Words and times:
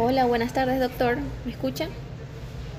Hola, 0.00 0.26
buenas 0.26 0.52
tardes, 0.52 0.78
doctor. 0.78 1.16
¿Me 1.44 1.50
escucha? 1.50 1.88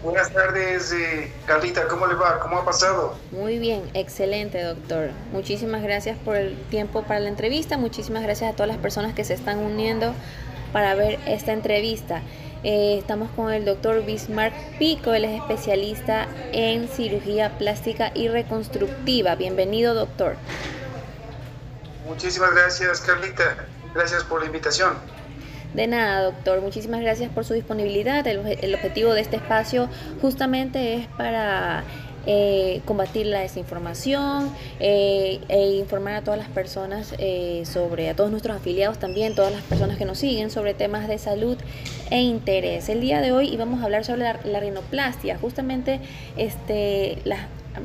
Buenas 0.01 0.31
tardes, 0.31 0.93
eh, 0.93 1.29
Carlita. 1.45 1.85
¿Cómo 1.89 2.07
le 2.07 2.15
va? 2.15 2.39
¿Cómo 2.39 2.59
ha 2.59 2.63
pasado? 2.63 3.13
Muy 3.31 3.59
bien, 3.59 3.81
excelente, 3.93 4.63
doctor. 4.63 5.09
Muchísimas 5.33 5.83
gracias 5.83 6.17
por 6.17 6.37
el 6.37 6.55
tiempo 6.69 7.03
para 7.03 7.19
la 7.19 7.27
entrevista. 7.27 7.77
Muchísimas 7.77 8.23
gracias 8.23 8.53
a 8.53 8.55
todas 8.55 8.69
las 8.69 8.77
personas 8.77 9.13
que 9.15 9.25
se 9.25 9.33
están 9.33 9.59
uniendo 9.59 10.13
para 10.71 10.95
ver 10.95 11.19
esta 11.25 11.51
entrevista. 11.51 12.21
Eh, 12.63 12.99
estamos 12.99 13.29
con 13.31 13.51
el 13.51 13.65
doctor 13.65 14.05
Bismarck 14.05 14.53
Pico, 14.77 15.13
él 15.13 15.25
es 15.25 15.41
especialista 15.41 16.25
en 16.53 16.87
cirugía 16.87 17.57
plástica 17.57 18.13
y 18.15 18.29
reconstructiva. 18.29 19.35
Bienvenido, 19.35 19.93
doctor. 19.93 20.37
Muchísimas 22.07 22.53
gracias, 22.53 23.01
Carlita. 23.01 23.57
Gracias 23.93 24.23
por 24.23 24.39
la 24.39 24.45
invitación. 24.45 25.18
De 25.73 25.87
nada, 25.87 26.23
doctor. 26.23 26.61
Muchísimas 26.61 27.01
gracias 27.01 27.31
por 27.31 27.45
su 27.45 27.53
disponibilidad. 27.53 28.25
El, 28.25 28.73
objetivo 28.73 29.13
de 29.13 29.21
este 29.21 29.35
espacio 29.35 29.87
justamente 30.21 30.95
es 30.95 31.07
para 31.17 31.83
eh, 32.25 32.81
combatir 32.85 33.27
la 33.27 33.41
desinformación 33.41 34.51
eh, 34.79 35.39
e 35.47 35.75
informar 35.75 36.15
a 36.15 36.21
todas 36.21 36.39
las 36.39 36.49
personas 36.49 37.13
eh, 37.17 37.63
sobre, 37.65 38.09
a 38.09 38.15
todos 38.15 38.31
nuestros 38.31 38.57
afiliados 38.57 38.97
también, 38.97 39.35
todas 39.35 39.51
las 39.51 39.61
personas 39.63 39.97
que 39.97 40.05
nos 40.05 40.17
siguen 40.17 40.49
sobre 40.49 40.73
temas 40.73 41.07
de 41.07 41.17
salud 41.17 41.57
e 42.09 42.21
interés. 42.21 42.89
El 42.89 43.01
día 43.01 43.21
de 43.21 43.31
hoy 43.31 43.47
íbamos 43.49 43.81
a 43.81 43.85
hablar 43.85 44.05
sobre 44.05 44.21
la, 44.21 44.39
la 44.43 44.59
rinoplastia, 44.59 45.37
justamente 45.37 45.99
este, 46.37 47.21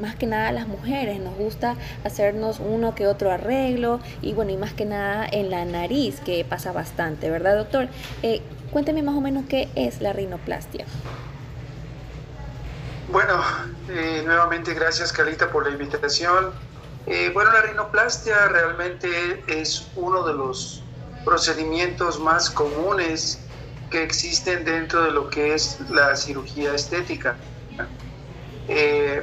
más 0.00 0.16
que 0.16 0.26
nada 0.26 0.50
las 0.52 0.66
mujeres 0.66 1.20
nos 1.20 1.36
gusta 1.36 1.76
hacernos 2.04 2.60
uno 2.60 2.94
que 2.94 3.06
otro 3.06 3.30
arreglo 3.30 4.00
y 4.22 4.32
bueno, 4.32 4.50
y 4.52 4.56
más 4.56 4.72
que 4.72 4.84
nada 4.84 5.26
en 5.30 5.50
la 5.50 5.64
nariz, 5.64 6.20
que 6.20 6.44
pasa 6.44 6.72
bastante, 6.72 7.30
¿verdad, 7.30 7.56
doctor? 7.56 7.88
Eh, 8.22 8.42
cuénteme 8.70 9.02
más 9.02 9.14
o 9.14 9.20
menos 9.20 9.44
qué 9.48 9.68
es 9.74 10.00
la 10.00 10.12
rinoplastia. 10.12 10.86
Bueno, 13.10 13.40
eh, 13.90 14.22
nuevamente 14.24 14.74
gracias 14.74 15.12
Carlita 15.12 15.50
por 15.50 15.66
la 15.66 15.72
invitación. 15.72 16.50
Eh, 17.06 17.30
bueno, 17.34 17.52
la 17.52 17.62
rinoplastia 17.62 18.48
realmente 18.48 19.44
es 19.46 19.86
uno 19.94 20.24
de 20.24 20.34
los 20.34 20.82
procedimientos 21.24 22.18
más 22.18 22.50
comunes 22.50 23.38
que 23.94 24.02
existen 24.02 24.64
dentro 24.64 25.04
de 25.04 25.12
lo 25.12 25.30
que 25.30 25.54
es 25.54 25.78
la 25.88 26.16
cirugía 26.16 26.74
estética. 26.74 27.36
Eh, 28.66 29.22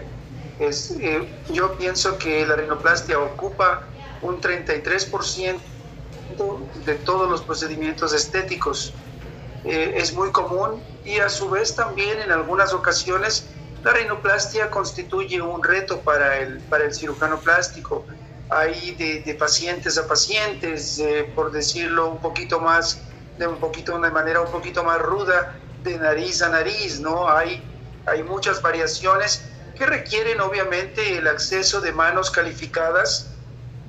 yo 1.51 1.77
pienso 1.77 2.17
que 2.17 2.45
la 2.45 2.55
rinoplastia 2.55 3.19
ocupa 3.19 3.83
un 4.21 4.39
33% 4.39 5.59
de 6.85 6.95
todos 6.95 7.29
los 7.29 7.41
procedimientos 7.41 8.13
estéticos. 8.13 8.93
Eh, 9.65 9.95
es 9.97 10.13
muy 10.13 10.31
común 10.31 10.81
y 11.03 11.19
a 11.19 11.27
su 11.27 11.49
vez 11.49 11.75
también 11.75 12.21
en 12.21 12.31
algunas 12.31 12.73
ocasiones 12.73 13.47
la 13.83 13.91
rinoplastia 13.91 14.71
constituye 14.71 15.41
un 15.41 15.61
reto 15.61 15.99
para 15.99 16.37
el, 16.37 16.59
para 16.69 16.85
el 16.85 16.93
cirujano 16.93 17.41
plástico. 17.41 18.05
Hay 18.49 18.95
de, 18.95 19.33
pacientes 19.33 19.97
a 19.97 20.07
pacientes, 20.07 20.97
eh, 20.99 21.29
por 21.35 21.51
decirlo 21.51 22.09
un 22.09 22.21
poquito 22.21 22.61
más, 22.61 23.01
de 23.37 23.47
un 23.47 23.59
poquito, 23.59 23.99
de 23.99 24.11
manera 24.11 24.41
un 24.41 24.51
poquito 24.51 24.83
más 24.83 24.99
ruda, 24.99 25.57
de 25.83 25.97
nariz 25.97 26.41
a 26.41 26.49
nariz, 26.49 26.99
¿no? 26.99 27.29
Hay, 27.29 27.63
hay 28.05 28.23
muchas 28.23 28.61
variaciones 28.61 29.43
que 29.75 29.85
requieren 29.85 30.39
obviamente 30.41 31.17
el 31.17 31.27
acceso 31.27 31.81
de 31.81 31.91
manos 31.91 32.29
calificadas, 32.29 33.31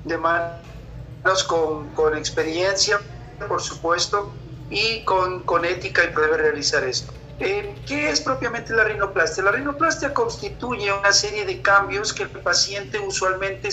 de 0.04 0.16
manos 0.16 1.44
con, 1.46 1.92
con 1.92 2.16
experiencia, 2.16 3.00
por 3.48 3.60
supuesto, 3.60 4.34
y 4.70 5.04
con, 5.04 5.42
con 5.44 5.64
ética 5.64 6.04
y 6.04 6.08
poder 6.08 6.40
realizar 6.40 6.82
esto. 6.84 7.12
Eh, 7.38 7.74
¿Qué 7.86 8.08
es 8.08 8.20
propiamente 8.20 8.72
la 8.72 8.84
rinoplastia? 8.84 9.42
La 9.42 9.52
rinoplastia 9.52 10.14
constituye 10.14 10.92
una 10.92 11.12
serie 11.12 11.44
de 11.44 11.60
cambios 11.60 12.12
que 12.12 12.22
el 12.22 12.30
paciente 12.30 12.98
usualmente 12.98 13.68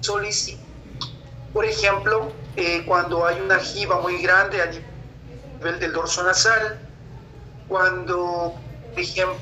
solicita. 0.00 0.67
Por 1.52 1.64
ejemplo, 1.64 2.32
eh, 2.56 2.82
cuando 2.86 3.26
hay 3.26 3.40
una 3.40 3.58
jiba 3.58 4.00
muy 4.00 4.20
grande 4.22 4.60
a 4.62 4.66
nivel 5.60 5.80
del 5.80 5.92
dorso 5.92 6.22
nasal, 6.22 6.78
cuando, 7.68 8.54
por 8.92 9.02
ejemplo, 9.02 9.38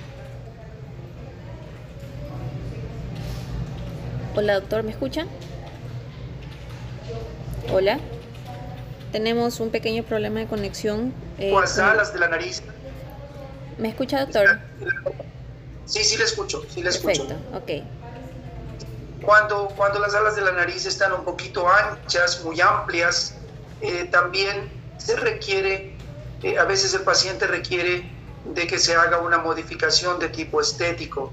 Hola, 4.38 4.60
doctor, 4.60 4.82
¿me 4.82 4.90
escuchan? 4.90 5.26
Hola. 7.72 7.98
Tenemos 9.10 9.60
un 9.60 9.70
pequeño 9.70 10.02
problema 10.02 10.40
de 10.40 10.46
conexión. 10.46 11.14
Eh, 11.38 11.50
las 11.50 11.78
alas 11.78 12.12
de 12.12 12.18
la 12.18 12.28
nariz. 12.28 12.62
¿Me 13.78 13.88
escucha, 13.88 14.20
doctor? 14.20 14.60
Sí, 15.86 16.04
sí 16.04 16.18
le 16.18 16.24
escucho, 16.24 16.62
sí 16.68 16.82
le 16.82 16.90
escucho. 16.90 17.26
Perfecto, 17.26 17.56
ok. 17.56 17.95
Cuando, 19.22 19.68
cuando 19.76 19.98
las 19.98 20.14
alas 20.14 20.36
de 20.36 20.42
la 20.42 20.52
nariz 20.52 20.86
están 20.86 21.12
un 21.12 21.24
poquito 21.24 21.68
anchas, 21.68 22.44
muy 22.44 22.60
amplias, 22.60 23.34
eh, 23.80 24.08
también 24.10 24.70
se 24.98 25.16
requiere, 25.16 25.98
eh, 26.42 26.58
a 26.58 26.64
veces 26.64 26.94
el 26.94 27.02
paciente 27.02 27.46
requiere 27.46 28.10
de 28.44 28.66
que 28.66 28.78
se 28.78 28.94
haga 28.94 29.18
una 29.18 29.38
modificación 29.38 30.18
de 30.18 30.28
tipo 30.28 30.60
estético 30.60 31.32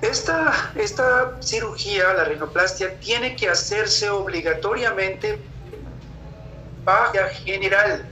esta, 0.00 0.72
esta 0.76 1.38
cirugía, 1.40 2.12
la 2.14 2.24
rinoplastia, 2.24 2.98
tiene 3.00 3.34
que 3.34 3.48
hacerse 3.48 4.08
obligatoriamente 4.10 5.40
bajo 6.84 7.18
general. 7.44 8.06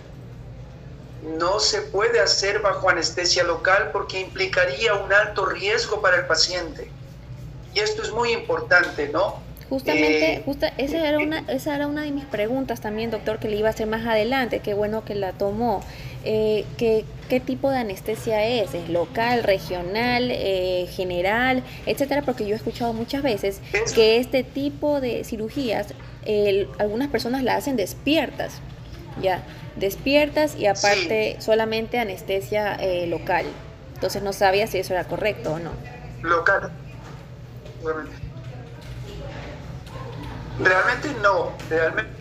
No 1.22 1.60
se 1.60 1.82
puede 1.82 2.20
hacer 2.20 2.60
bajo 2.60 2.88
anestesia 2.88 3.44
local 3.44 3.90
porque 3.92 4.20
implicaría 4.20 4.94
un 4.94 5.12
alto 5.12 5.46
riesgo 5.46 6.02
para 6.02 6.16
el 6.16 6.26
paciente. 6.26 6.95
Y 7.76 7.80
esto 7.80 8.00
es 8.00 8.10
muy 8.10 8.32
importante, 8.32 9.10
¿no? 9.10 9.34
Justamente, 9.68 10.34
eh, 10.34 10.42
justa, 10.46 10.72
esa, 10.78 11.06
era 11.06 11.18
una, 11.18 11.44
esa 11.48 11.74
era 11.74 11.86
una 11.86 12.04
de 12.04 12.10
mis 12.10 12.24
preguntas 12.24 12.80
también, 12.80 13.10
doctor, 13.10 13.38
que 13.38 13.48
le 13.48 13.56
iba 13.56 13.68
a 13.68 13.72
hacer 13.72 13.86
más 13.86 14.06
adelante. 14.06 14.60
Qué 14.60 14.72
bueno 14.72 15.04
que 15.04 15.14
la 15.14 15.32
tomó. 15.32 15.84
Eh, 16.24 16.64
¿qué, 16.78 17.04
tipo 17.44 17.70
de 17.70 17.76
anestesia 17.76 18.46
es? 18.46 18.72
¿Es 18.72 18.88
local, 18.88 19.42
regional, 19.42 20.30
eh, 20.30 20.88
general, 20.90 21.62
etcétera? 21.84 22.22
Porque 22.22 22.46
yo 22.46 22.54
he 22.54 22.56
escuchado 22.56 22.94
muchas 22.94 23.22
veces 23.22 23.60
que 23.94 24.16
este 24.16 24.42
tipo 24.42 25.02
de 25.02 25.22
cirugías, 25.24 25.88
algunas 26.78 27.08
personas 27.08 27.42
la 27.42 27.56
hacen 27.56 27.76
despiertas, 27.76 28.62
ya, 29.20 29.42
despiertas 29.76 30.56
y 30.56 30.64
aparte 30.64 31.36
solamente 31.40 31.98
anestesia 31.98 32.74
eh, 32.80 33.06
local. 33.06 33.44
Entonces 33.94 34.22
no 34.22 34.32
sabía 34.32 34.66
si 34.66 34.78
eso 34.78 34.94
era 34.94 35.04
correcto 35.04 35.52
o 35.52 35.58
no. 35.58 35.72
Local, 36.22 36.72
realmente. 37.82 38.16
Realmente 40.58 41.14
no, 41.22 41.52
realmente 41.68 42.16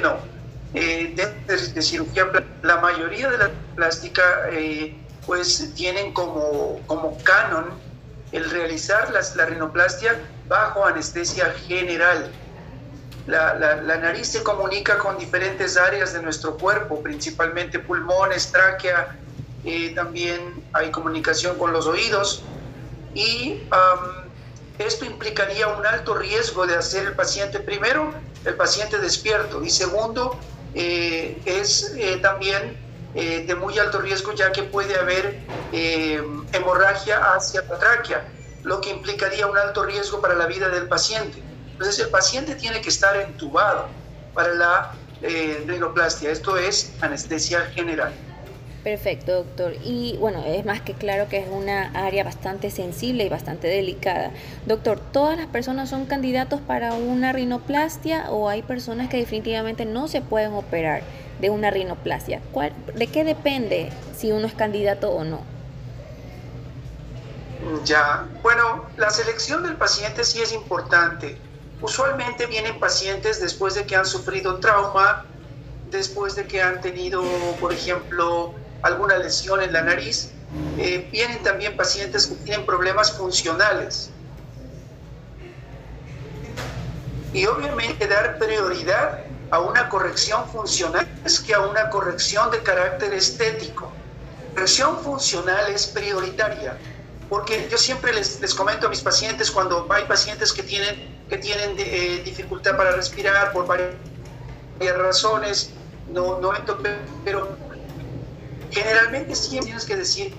no 0.00 0.30
eh, 0.74 1.14
de, 1.46 1.82
cirugía, 1.82 2.28
la 2.62 2.76
mayoría 2.76 3.28
de 3.28 3.38
la 3.38 3.50
plástica 3.74 4.22
eh, 4.50 4.96
pues 5.26 5.72
tienen 5.74 6.12
como, 6.12 6.80
como 6.86 7.18
canon 7.24 7.70
el 8.30 8.48
realizar 8.50 9.10
las, 9.10 9.34
la 9.34 9.46
rinoplastia 9.46 10.16
bajo 10.48 10.84
anestesia 10.86 11.52
general. 11.66 12.30
La, 13.26 13.54
la, 13.54 13.96
nariz 13.96 14.28
se 14.28 14.42
comunica 14.42 14.98
con 14.98 15.18
diferentes 15.18 15.76
áreas 15.76 16.12
de 16.12 16.22
nuestro 16.22 16.56
cuerpo, 16.56 17.00
principalmente 17.02 17.78
pulmones, 17.78 18.50
tráquea, 18.50 19.16
eh, 19.64 19.92
también 19.94 20.64
hay 20.72 20.90
comunicación 20.90 21.56
con 21.58 21.72
los 21.72 21.86
oídos 21.86 22.42
y 23.14 23.62
esto 24.78 25.04
implicaría 25.04 25.68
un 25.68 25.86
alto 25.86 26.14
riesgo 26.14 26.66
de 26.66 26.74
hacer 26.74 27.06
el 27.06 27.14
paciente, 27.14 27.60
primero, 27.60 28.14
el 28.44 28.54
paciente 28.54 28.98
despierto 28.98 29.62
y 29.62 29.70
segundo, 29.70 30.38
eh, 30.72 31.42
es 31.44 31.92
eh, 31.96 32.18
también 32.18 32.78
eh, 33.14 33.44
de 33.46 33.54
muy 33.56 33.78
alto 33.78 34.00
riesgo 34.00 34.32
ya 34.32 34.52
que 34.52 34.62
puede 34.62 34.98
haber 34.98 35.50
hemorragia 35.72 37.34
hacia 37.34 37.62
la 37.70 37.78
tráquea, 37.78 38.28
lo 38.64 38.80
que 38.80 38.90
implicaría 38.90 39.46
un 39.46 39.56
alto 39.56 39.84
riesgo 39.84 40.20
para 40.20 40.34
la 40.34 40.46
vida 40.46 40.68
del 40.68 40.88
paciente. 40.88 41.44
Entonces 41.72 42.00
el 42.00 42.10
paciente 42.10 42.56
tiene 42.56 42.80
que 42.80 42.88
estar 42.88 43.14
entubado 43.16 43.92
para 44.34 44.52
la 44.54 44.96
rinoplastia, 45.20 46.30
esto 46.30 46.56
es 46.56 46.96
anestesia 47.00 47.66
general. 47.66 48.12
Perfecto, 48.84 49.34
doctor. 49.34 49.74
Y 49.84 50.16
bueno, 50.18 50.42
es 50.46 50.64
más 50.64 50.80
que 50.80 50.94
claro 50.94 51.28
que 51.28 51.38
es 51.38 51.48
una 51.48 51.90
área 51.92 52.24
bastante 52.24 52.70
sensible 52.70 53.24
y 53.24 53.28
bastante 53.28 53.68
delicada. 53.68 54.30
Doctor, 54.64 54.98
¿todas 55.12 55.36
las 55.36 55.48
personas 55.48 55.90
son 55.90 56.06
candidatos 56.06 56.60
para 56.62 56.94
una 56.94 57.32
rinoplastia 57.32 58.30
o 58.30 58.48
hay 58.48 58.62
personas 58.62 59.10
que 59.10 59.18
definitivamente 59.18 59.84
no 59.84 60.08
se 60.08 60.22
pueden 60.22 60.54
operar 60.54 61.02
de 61.40 61.50
una 61.50 61.70
rinoplastia? 61.70 62.40
¿De 62.94 63.06
qué 63.06 63.24
depende 63.24 63.90
si 64.16 64.32
uno 64.32 64.46
es 64.46 64.54
candidato 64.54 65.10
o 65.10 65.24
no? 65.24 65.42
Ya, 67.84 68.26
bueno, 68.42 68.86
la 68.96 69.10
selección 69.10 69.62
del 69.62 69.76
paciente 69.76 70.24
sí 70.24 70.40
es 70.40 70.54
importante. 70.54 71.36
Usualmente 71.82 72.46
vienen 72.46 72.78
pacientes 72.80 73.42
después 73.42 73.74
de 73.74 73.84
que 73.84 73.96
han 73.96 74.06
sufrido 74.06 74.58
trauma 74.58 75.26
después 75.90 76.36
de 76.36 76.46
que 76.46 76.62
han 76.62 76.80
tenido, 76.80 77.22
por 77.60 77.72
ejemplo, 77.72 78.54
alguna 78.82 79.18
lesión 79.18 79.62
en 79.62 79.72
la 79.72 79.82
nariz. 79.82 80.30
Eh, 80.78 81.08
vienen 81.12 81.42
también 81.42 81.76
pacientes 81.76 82.26
que 82.26 82.34
tienen 82.36 82.66
problemas 82.66 83.12
funcionales. 83.12 84.10
Y 87.32 87.46
obviamente 87.46 88.08
dar 88.08 88.38
prioridad 88.38 89.20
a 89.50 89.60
una 89.60 89.88
corrección 89.88 90.48
funcional 90.48 91.06
es 91.24 91.40
que 91.40 91.54
a 91.54 91.60
una 91.60 91.90
corrección 91.90 92.50
de 92.50 92.62
carácter 92.62 93.12
estético. 93.14 93.90
Corrección 94.54 94.98
funcional 94.98 95.70
es 95.70 95.86
prioritaria, 95.86 96.76
porque 97.28 97.68
yo 97.70 97.78
siempre 97.78 98.12
les, 98.12 98.40
les 98.40 98.52
comento 98.52 98.88
a 98.88 98.90
mis 98.90 99.00
pacientes 99.00 99.50
cuando 99.50 99.86
hay 99.90 100.04
pacientes 100.04 100.52
que 100.52 100.62
tienen, 100.64 101.24
que 101.28 101.38
tienen 101.38 101.76
eh, 101.78 102.20
dificultad 102.24 102.76
para 102.76 102.90
respirar 102.92 103.52
por 103.52 103.66
varias 103.66 103.94
razones, 104.98 105.70
no, 106.12 106.40
no, 106.40 106.52
pero 107.24 107.56
generalmente 108.70 109.34
siempre 109.34 109.66
tienes 109.66 109.84
que 109.84 109.96
decir 109.96 110.34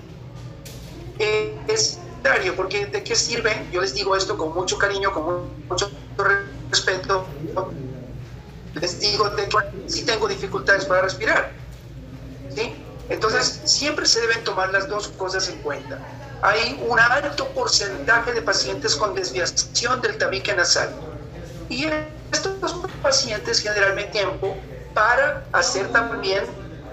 eh, 1.18 1.56
es 1.68 1.98
necesario, 2.22 2.56
porque 2.56 2.86
¿de 2.86 3.02
qué 3.02 3.14
sirve? 3.14 3.66
Yo 3.72 3.80
les 3.80 3.94
digo 3.94 4.16
esto 4.16 4.36
con 4.36 4.54
mucho 4.54 4.78
cariño, 4.78 5.12
con 5.12 5.50
mucho 5.68 5.90
respeto. 6.70 7.26
Les 8.74 9.00
digo, 9.00 9.30
si 9.86 10.04
tengo 10.04 10.28
dificultades 10.28 10.84
para 10.86 11.02
respirar. 11.02 11.52
¿sí? 12.54 12.74
Entonces, 13.08 13.60
siempre 13.64 14.06
se 14.06 14.20
deben 14.20 14.42
tomar 14.44 14.72
las 14.72 14.88
dos 14.88 15.08
cosas 15.08 15.48
en 15.48 15.58
cuenta. 15.62 15.98
Hay 16.42 16.82
un 16.88 16.98
alto 16.98 17.46
porcentaje 17.48 18.32
de 18.32 18.42
pacientes 18.42 18.96
con 18.96 19.14
desviación 19.14 20.00
del 20.00 20.16
tabique 20.18 20.54
nasal. 20.54 20.90
Y 21.68 21.86
estos 22.32 22.74
pacientes 23.02 23.60
generalmente 23.60 24.12
tiempo 24.12 24.56
para 24.94 25.44
hacer 25.52 25.88
también 25.92 26.44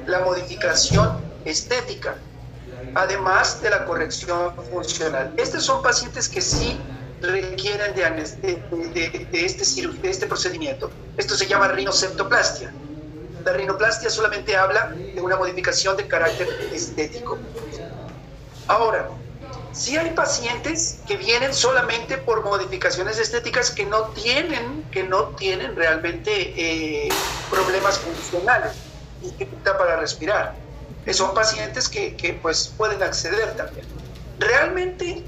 la 0.06 0.20
modificación 0.20 1.19
estética, 1.50 2.16
además 2.96 3.62
de 3.62 3.70
la 3.70 3.86
corrección 3.86 4.56
funcional. 4.72 5.34
Estos 5.38 5.66
son 5.66 5.82
pacientes 5.82 6.30
que 6.30 6.42
sí 6.42 6.80
requieren 7.22 7.96
de, 7.96 9.46
este, 9.46 9.66
este 10.04 10.28
procedimiento. 10.28 10.92
Esto 11.18 11.36
se 11.36 11.48
llama 11.48 11.68
rinoceptoplastia. 11.70 12.74
La 13.46 13.54
rinoplastia 13.54 14.10
solamente 14.10 14.56
habla 14.56 14.90
de 14.90 15.22
una 15.22 15.36
modificación 15.36 15.98
de 15.98 16.08
carácter 16.08 16.48
estético. 16.74 17.38
Ahora, 18.68 19.10
si 19.72 19.98
hay 19.98 20.12
pacientes 20.12 21.00
que 21.08 21.18
vienen 21.18 21.54
solamente 21.54 22.18
por 22.18 22.44
modificaciones 22.44 23.18
estéticas 23.18 23.72
que 23.72 23.86
no 23.86 24.04
tienen, 24.10 24.84
que 24.92 25.04
no 25.04 25.28
tienen 25.36 25.76
realmente 25.76 26.32
eh, 26.32 27.10
problemas 27.50 27.98
funcionales, 28.00 28.74
dificultad 29.22 29.78
para 29.78 29.98
respirar 29.98 30.69
son 31.12 31.34
pacientes 31.34 31.90
que, 31.90 32.16
que 32.16 32.34
pues 32.34 32.74
pueden 32.78 33.02
acceder 33.02 33.56
también. 33.56 33.86
Realmente 34.40 35.24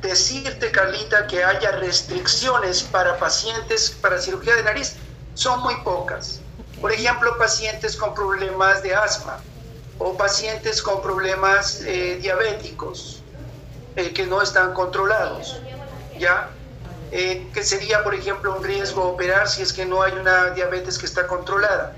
decirte, 0.00 0.70
Carlita, 0.70 1.26
que 1.26 1.42
haya 1.42 1.72
restricciones 1.72 2.82
para 2.82 3.18
pacientes 3.18 3.90
para 3.90 4.20
cirugía 4.20 4.54
de 4.56 4.62
nariz 4.62 4.96
son 5.34 5.60
muy 5.62 5.76
pocas. 5.82 6.40
Por 6.80 6.92
ejemplo, 6.92 7.36
pacientes 7.38 7.96
con 7.96 8.14
problemas 8.14 8.82
de 8.82 8.94
asma 8.94 9.40
o 9.98 10.16
pacientes 10.16 10.82
con 10.82 11.02
problemas 11.02 11.80
eh, 11.82 12.18
diabéticos 12.20 13.22
eh, 13.96 14.12
que 14.12 14.26
no 14.26 14.42
están 14.42 14.74
controlados, 14.74 15.60
¿ya? 16.18 16.50
Eh, 17.12 17.48
que 17.54 17.62
sería, 17.62 18.02
por 18.02 18.14
ejemplo, 18.14 18.56
un 18.56 18.64
riesgo 18.64 19.04
operar 19.04 19.48
si 19.48 19.62
es 19.62 19.72
que 19.72 19.86
no 19.86 20.02
hay 20.02 20.12
una 20.12 20.50
diabetes 20.50 20.98
que 20.98 21.06
está 21.06 21.26
controlada 21.26 21.94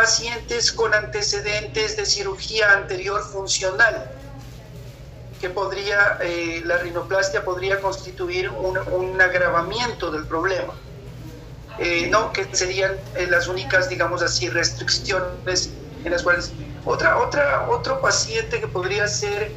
pacientes 0.00 0.70
con 0.70 0.94
antecedentes 0.94 1.96
de 1.96 2.06
cirugía 2.06 2.72
anterior 2.72 3.20
funcional, 3.20 4.08
que 5.40 5.50
podría, 5.50 6.18
eh, 6.20 6.62
la 6.64 6.78
rinoplastia 6.78 7.44
podría 7.44 7.80
constituir 7.80 8.48
un, 8.48 9.20
agravamiento 9.20 10.12
del 10.12 10.24
problema. 10.24 10.74
Eh, 11.80 12.08
no, 12.12 12.32
que 12.32 12.46
serían 12.52 12.92
eh, 13.16 13.26
las 13.28 13.48
únicas, 13.48 13.88
digamos 13.88 14.22
así, 14.22 14.48
restricciones 14.48 15.70
en 16.04 16.12
las 16.12 16.22
cuales 16.22 16.52
otra, 16.84 17.18
otra, 17.18 17.68
otro 17.68 18.00
paciente 18.00 18.60
que 18.60 18.68
podría 18.68 19.08
ser 19.08 19.50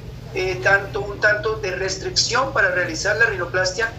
tanto 0.63 1.01
un 1.01 1.19
tanto 1.19 1.57
de 1.57 1.75
restricción 1.75 2.51
para 2.51 2.71
realizar 2.71 3.15
la 3.17 3.25
rinoplastia, 3.27 3.91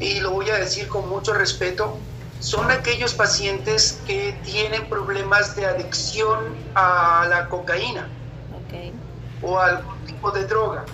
y 0.00 0.20
lo 0.20 0.30
voy 0.30 0.48
a 0.48 0.56
decir 0.56 0.88
con 0.88 1.06
mucho 1.08 1.34
respeto, 1.34 1.98
son 2.42 2.72
aquellos 2.72 3.14
pacientes 3.14 4.02
que 4.04 4.32
tienen 4.42 4.88
problemas 4.88 5.54
de 5.54 5.64
adicción 5.64 6.56
a 6.74 7.24
la 7.28 7.48
cocaína 7.48 8.08
o 9.40 9.60
a 9.60 9.66
algún 9.66 10.04
tipo 10.04 10.32
de 10.32 10.44
droga. 10.46 10.84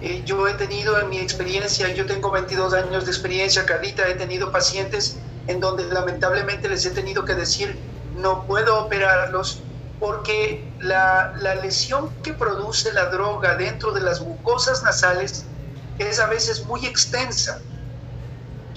Eh, 0.00 0.24
yo 0.24 0.48
he 0.48 0.54
tenido 0.54 1.00
en 1.00 1.08
mi 1.08 1.18
experiencia, 1.20 1.94
yo 1.94 2.06
tengo 2.06 2.32
22 2.32 2.74
años 2.74 3.04
de 3.04 3.12
experiencia, 3.12 3.64
Carlita, 3.64 4.08
he 4.08 4.14
tenido 4.14 4.50
pacientes 4.50 5.16
en 5.46 5.60
donde 5.60 5.84
lamentablemente 5.84 6.68
les 6.68 6.84
he 6.84 6.90
tenido 6.90 7.24
que 7.24 7.34
decir, 7.34 7.78
no 8.10 8.44
puedo 8.44 8.84
operarlos 8.84 9.62
porque 10.00 10.74
la, 10.80 11.30
la 11.36 11.54
lesión 11.54 12.10
que 12.20 12.32
produce 12.32 12.92
la 12.92 13.06
droga 13.10 13.54
dentro 13.54 13.92
de 13.92 14.00
las 14.00 14.20
mucosas 14.22 14.82
nasales 14.82 15.46
es 15.98 16.18
a 16.18 16.26
veces 16.26 16.64
muy 16.66 16.84
extensa 16.84 17.62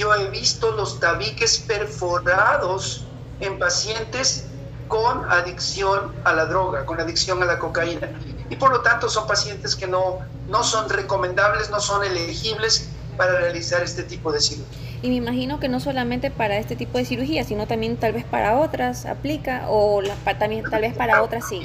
yo 0.03 0.13
he 0.15 0.29
visto 0.29 0.71
los 0.71 0.99
tabiques 0.99 1.59
perforados 1.59 3.05
en 3.39 3.57
pacientes 3.57 4.45
con 4.89 5.31
adicción 5.31 6.13
a 6.25 6.33
la 6.33 6.45
droga, 6.45 6.85
con 6.85 6.99
adicción 6.99 7.41
a 7.41 7.45
la 7.45 7.57
cocaína. 7.57 8.09
Y 8.49 8.57
por 8.57 8.71
lo 8.71 8.81
tanto 8.81 9.09
son 9.09 9.25
pacientes 9.27 9.75
que 9.77 9.87
no, 9.87 10.19
no 10.49 10.63
son 10.63 10.89
recomendables, 10.89 11.69
no 11.69 11.79
son 11.79 12.03
elegibles 12.03 12.89
para 13.15 13.39
realizar 13.39 13.81
este 13.81 14.03
tipo 14.03 14.31
de 14.31 14.41
cirugía. 14.41 14.77
Y 15.01 15.09
me 15.09 15.15
imagino 15.15 15.59
que 15.59 15.69
no 15.69 15.79
solamente 15.79 16.31
para 16.31 16.57
este 16.57 16.75
tipo 16.75 16.97
de 16.97 17.05
cirugía, 17.05 17.45
sino 17.45 17.65
también 17.65 17.95
tal 17.95 18.11
vez 18.11 18.25
para 18.25 18.59
otras 18.59 19.05
aplica 19.05 19.65
o 19.69 20.01
también 20.37 20.69
tal 20.69 20.81
vez 20.81 20.95
para 20.95 21.23
otras 21.23 21.47
sí. 21.47 21.61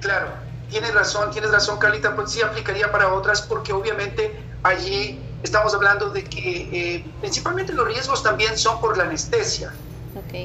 Claro, 0.00 0.28
tienes 0.70 0.94
razón, 0.94 1.30
tienes 1.32 1.50
razón 1.50 1.78
Carlita, 1.78 2.14
pues 2.14 2.30
sí 2.30 2.42
aplicaría 2.42 2.92
para 2.92 3.12
otras 3.12 3.42
porque 3.42 3.72
obviamente 3.72 4.46
allí 4.66 5.18
estamos 5.42 5.74
hablando 5.74 6.10
de 6.10 6.24
que 6.24 6.68
eh, 6.72 7.04
principalmente 7.20 7.72
los 7.72 7.86
riesgos 7.86 8.22
también 8.22 8.56
son 8.58 8.80
por 8.80 8.96
la 8.96 9.04
anestesia. 9.04 9.72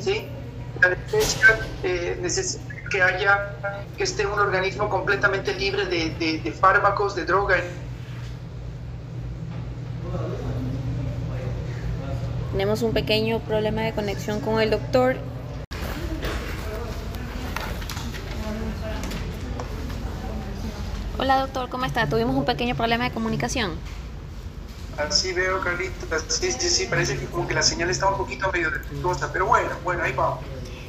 ¿sí? 0.01 0.27
La 0.79 0.87
anestesia 0.87 1.59
eh, 1.83 2.17
necesita 2.21 2.75
que 2.89 3.01
haya, 3.01 3.55
que 3.97 4.03
esté 4.03 4.25
un 4.25 4.37
organismo 4.37 4.89
completamente 4.89 5.53
libre 5.53 5.85
de, 5.85 6.41
de 6.43 6.51
fármacos, 6.51 7.15
de 7.15 7.25
droga. 7.25 7.55
Tenemos 12.51 12.81
un 12.81 12.91
pequeño 12.91 13.39
problema 13.39 13.81
de 13.81 13.93
conexión 13.93 14.41
con 14.41 14.61
el 14.61 14.71
doctor. 14.71 15.15
Hola 21.17 21.39
doctor, 21.39 21.69
¿cómo 21.69 21.85
está? 21.85 22.07
Tuvimos 22.07 22.35
un 22.35 22.45
pequeño 22.45 22.75
problema 22.75 23.05
de 23.05 23.11
comunicación. 23.11 23.77
Así 24.97 25.33
veo, 25.33 25.61
Carlita. 25.61 26.19
Sí, 26.27 26.51
sí, 26.51 26.69
sí, 26.69 26.87
parece 26.87 27.17
que 27.17 27.25
como 27.25 27.47
que 27.47 27.53
la 27.53 27.63
señal 27.63 27.89
está 27.89 28.07
un 28.07 28.17
poquito 28.17 28.51
medio 28.51 28.69
defectuosa, 28.71 29.31
pero 29.31 29.45
bueno, 29.45 29.69
bueno, 29.83 30.03
ahí 30.03 30.11
vamos. 30.13 30.39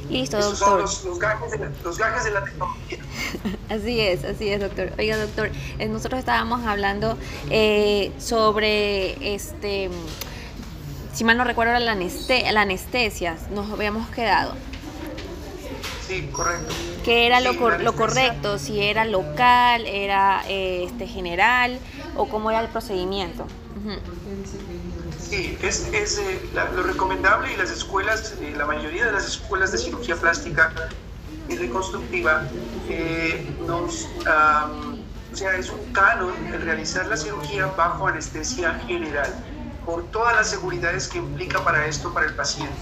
Listo, 0.09 0.37
Esos 0.37 0.59
doctor. 0.59 0.87
son 0.89 1.09
los, 1.11 1.19
gajes 1.19 1.51
de 1.51 1.59
la, 1.59 1.71
los 1.83 1.97
gajes 1.97 2.23
de 2.25 2.31
la 2.31 2.43
tecnología. 2.43 2.97
así 3.69 3.99
es, 4.01 4.23
así 4.25 4.49
es, 4.49 4.59
doctor. 4.59 4.91
Oiga, 4.99 5.17
doctor, 5.17 5.49
eh, 5.79 5.87
nosotros 5.87 6.19
estábamos 6.19 6.65
hablando 6.65 7.17
eh, 7.49 8.11
sobre, 8.19 9.33
este, 9.33 9.89
si 11.13 11.23
mal 11.23 11.37
no 11.37 11.45
recuerdo, 11.45 11.73
la, 11.79 11.95
la 11.95 12.61
anestesia, 12.61 13.37
nos 13.51 13.71
habíamos 13.71 14.09
quedado. 14.09 14.55
Sí, 16.07 16.27
correcto. 16.31 16.73
¿Qué 17.03 17.25
era 17.25 17.39
lo, 17.39 17.53
lo, 17.53 17.95
correcto? 17.95 18.59
Si 18.59 18.81
era 18.81 19.05
local, 19.05 19.85
era 19.85 20.43
eh, 20.47 20.85
este, 20.85 21.07
general 21.07 21.79
o 22.15 22.27
cómo 22.27 22.51
era 22.51 22.61
el 22.61 22.67
procedimiento. 22.69 23.45
Sí, 25.19 25.57
es, 25.61 25.87
es 25.93 26.19
eh, 26.19 26.41
lo 26.75 26.83
recomendable 26.83 27.53
y 27.53 27.57
las 27.57 27.71
escuelas, 27.71 28.35
eh, 28.39 28.53
la 28.55 28.65
mayoría 28.65 29.05
de 29.05 29.11
las 29.11 29.25
escuelas 29.25 29.71
de 29.71 29.77
cirugía 29.77 30.15
plástica 30.15 30.71
y 31.49 31.55
reconstructiva, 31.57 32.47
eh, 32.87 33.45
nos, 33.67 34.07
o 34.21 35.35
sea, 35.35 35.57
es 35.57 35.69
un 35.69 35.91
canon 35.91 36.33
el 36.53 36.61
realizar 36.61 37.07
la 37.07 37.17
cirugía 37.17 37.65
bajo 37.75 38.07
anestesia 38.07 38.75
general, 38.85 39.33
por 39.85 40.03
todas 40.11 40.35
las 40.35 40.49
seguridades 40.49 41.07
que 41.07 41.17
implica 41.17 41.63
para 41.63 41.85
esto, 41.87 42.13
para 42.13 42.27
el 42.27 42.35
paciente. 42.35 42.73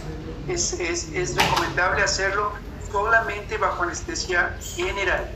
Es, 0.47 0.73
es, 0.73 1.11
es 1.13 1.35
recomendable 1.35 2.03
hacerlo 2.03 2.51
solamente 2.91 3.57
bajo 3.57 3.83
anestesia 3.83 4.57
general. 4.61 5.31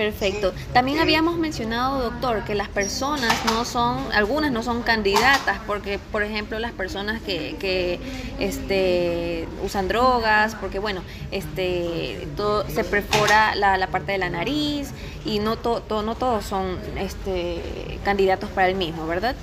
Perfecto. 0.00 0.54
También 0.72 0.98
habíamos 0.98 1.36
mencionado, 1.36 2.00
doctor, 2.00 2.42
que 2.44 2.54
las 2.54 2.68
personas 2.68 3.34
no 3.52 3.66
son, 3.66 3.98
algunas 4.14 4.50
no 4.50 4.62
son 4.62 4.80
candidatas, 4.80 5.58
porque, 5.66 5.98
por 5.98 6.22
ejemplo, 6.22 6.58
las 6.58 6.72
personas 6.72 7.20
que, 7.20 8.00
este, 8.38 9.46
usan 9.62 9.88
drogas, 9.88 10.54
porque, 10.54 10.78
bueno, 10.78 11.02
este, 11.30 12.26
todo, 12.34 12.66
se 12.66 12.82
perfora 12.82 13.54
la, 13.54 13.86
parte 13.88 14.12
de 14.12 14.16
la 14.16 14.30
nariz 14.30 14.92
y 15.26 15.38
no, 15.38 15.56
to, 15.56 15.82
no 16.02 16.14
todos 16.14 16.46
son 16.46 16.78
este, 16.96 18.00
candidatos 18.02 18.48
para 18.48 18.68
el 18.68 18.76
mismo, 18.76 19.06
¿verdad? 19.06 19.36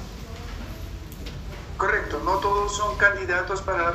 Correcto, 1.78 2.20
no 2.26 2.38
todos 2.38 2.76
son 2.76 2.98
candidatos 2.98 3.62
para 3.62 3.94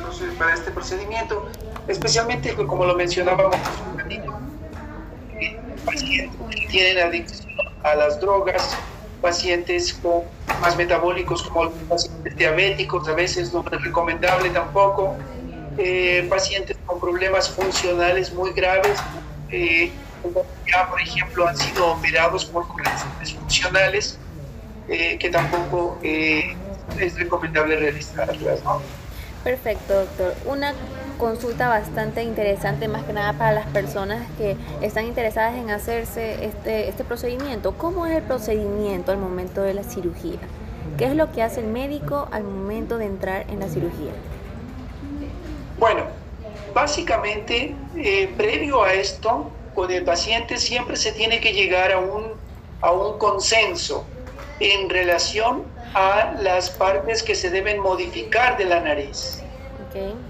este 0.53 0.71
procedimiento, 0.71 1.45
especialmente 1.89 2.55
como 2.55 2.85
lo 2.85 2.95
mencionábamos 2.95 3.57
pacientes 5.83 6.31
que 6.49 6.67
tienen 6.67 7.05
adicción 7.05 7.51
a 7.83 7.95
las 7.95 8.19
drogas, 8.19 8.77
pacientes 9.21 9.93
con 9.93 10.23
más 10.61 10.75
metabólicos 10.77 11.43
como 11.43 11.71
pacientes 11.71 12.35
diabéticos, 12.35 13.07
a 13.07 13.13
veces 13.13 13.53
no 13.53 13.63
es 13.71 13.81
recomendable 13.81 14.49
tampoco, 14.49 15.15
eh, 15.77 16.27
pacientes 16.29 16.77
con 16.85 16.99
problemas 16.99 17.49
funcionales 17.49 18.31
muy 18.33 18.51
graves, 18.53 18.99
eh, 19.49 19.91
ya 20.71 20.89
por 20.89 21.01
ejemplo 21.01 21.47
han 21.47 21.57
sido 21.57 21.93
operados 21.93 22.45
por 22.45 22.67
corrientes 22.67 23.33
funcionales, 23.33 24.17
eh, 24.87 25.17
que 25.17 25.29
tampoco 25.29 25.97
es 26.03 27.15
recomendable 27.17 27.77
realizarlas. 27.77 28.63
¿no? 28.63 28.81
Perfecto, 29.43 29.93
doctor. 29.93 30.35
Una 30.45 30.73
consulta 31.17 31.69
bastante 31.69 32.23
interesante, 32.23 32.87
más 32.87 33.03
que 33.03 33.13
nada 33.13 33.33
para 33.33 33.51
las 33.53 33.67
personas 33.67 34.25
que 34.37 34.57
están 34.81 35.05
interesadas 35.05 35.55
en 35.55 35.69
hacerse 35.69 36.45
este, 36.45 36.89
este 36.89 37.03
procedimiento. 37.03 37.73
¿Cómo 37.77 38.05
es 38.05 38.15
el 38.15 38.23
procedimiento 38.23 39.11
al 39.11 39.17
momento 39.17 39.61
de 39.61 39.73
la 39.73 39.83
cirugía? 39.83 40.39
¿Qué 40.97 41.05
es 41.05 41.15
lo 41.15 41.31
que 41.31 41.41
hace 41.41 41.61
el 41.61 41.67
médico 41.67 42.27
al 42.31 42.43
momento 42.43 42.97
de 42.97 43.05
entrar 43.05 43.45
en 43.49 43.59
la 43.59 43.67
cirugía? 43.67 44.11
Bueno, 45.79 46.03
básicamente, 46.73 47.75
eh, 47.95 48.33
previo 48.37 48.83
a 48.83 48.93
esto, 48.93 49.49
con 49.73 49.91
el 49.91 50.03
paciente 50.03 50.57
siempre 50.57 50.95
se 50.95 51.11
tiene 51.11 51.39
que 51.39 51.53
llegar 51.53 51.91
a 51.91 51.99
un, 51.99 52.33
a 52.81 52.91
un 52.91 53.17
consenso 53.17 54.05
en 54.59 54.89
relación 54.89 55.63
a 55.93 56.35
las 56.39 56.69
partes 56.69 57.21
que 57.23 57.35
se 57.35 57.49
deben 57.49 57.79
modificar 57.79 58.57
de 58.57 58.65
la 58.65 58.79
nariz. 58.79 59.42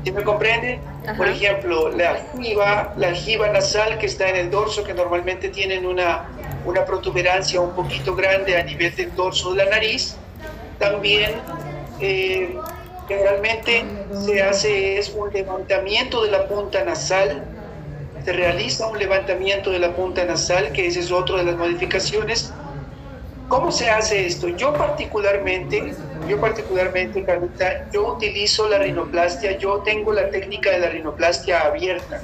¿Sí 0.03 0.12
me 0.12 0.24
comprende? 0.24 0.79
Por 1.17 1.27
ejemplo, 1.27 1.89
la 1.89 2.17
jiba, 2.38 2.93
la 2.98 3.13
jiba 3.13 3.48
nasal 3.50 3.98
que 3.98 4.08
está 4.08 4.29
en 4.29 4.36
el 4.36 4.51
dorso, 4.51 4.84
que 4.84 4.93
normalmente 4.93 5.50
tienen 5.50 5.86
una, 5.86 6.27
una 6.65 6.86
protuberancia 6.86 7.62
un 7.62 7.74
poquito 7.74 8.15
grande 8.15 8.58
a 8.58 8.63
nivel 8.63 8.93
del 8.96 9.15
dorso 9.15 9.53
de 9.53 9.63
la 9.63 9.72
nariz. 9.72 10.15
También 10.79 11.32
eh, 12.01 12.58
generalmente 13.08 13.86
se 14.25 14.41
hace 14.41 14.98
es 14.98 15.10
un 15.10 15.32
levantamiento 15.32 16.24
de 16.24 16.32
la 16.32 16.48
punta 16.48 16.84
nasal, 16.84 17.43
se 18.24 18.34
realiza 18.34 18.88
un 18.88 19.00
levantamiento 19.00 19.72
de 19.72 19.79
la 19.79 19.96
punta 19.96 20.25
nasal, 20.25 20.72
que 20.74 20.88
ese 20.88 21.00
es 21.00 21.12
otro 21.12 21.38
de 21.38 21.43
las 21.43 21.55
modificaciones 21.55 22.53
¿Cómo 23.47 23.71
se 23.71 23.89
hace 23.89 24.25
esto? 24.25 24.47
Yo 24.50 24.73
particularmente, 24.73 25.95
yo 26.27 26.39
particularmente, 26.39 27.23
Carlita, 27.23 27.89
yo 27.91 28.13
utilizo 28.13 28.67
la 28.67 28.79
rinoplastia, 28.79 29.57
yo 29.57 29.81
tengo 29.83 30.12
la 30.12 30.29
técnica 30.29 30.71
de 30.71 30.79
la 30.79 30.89
rinoplastia 30.89 31.62
abierta. 31.62 32.21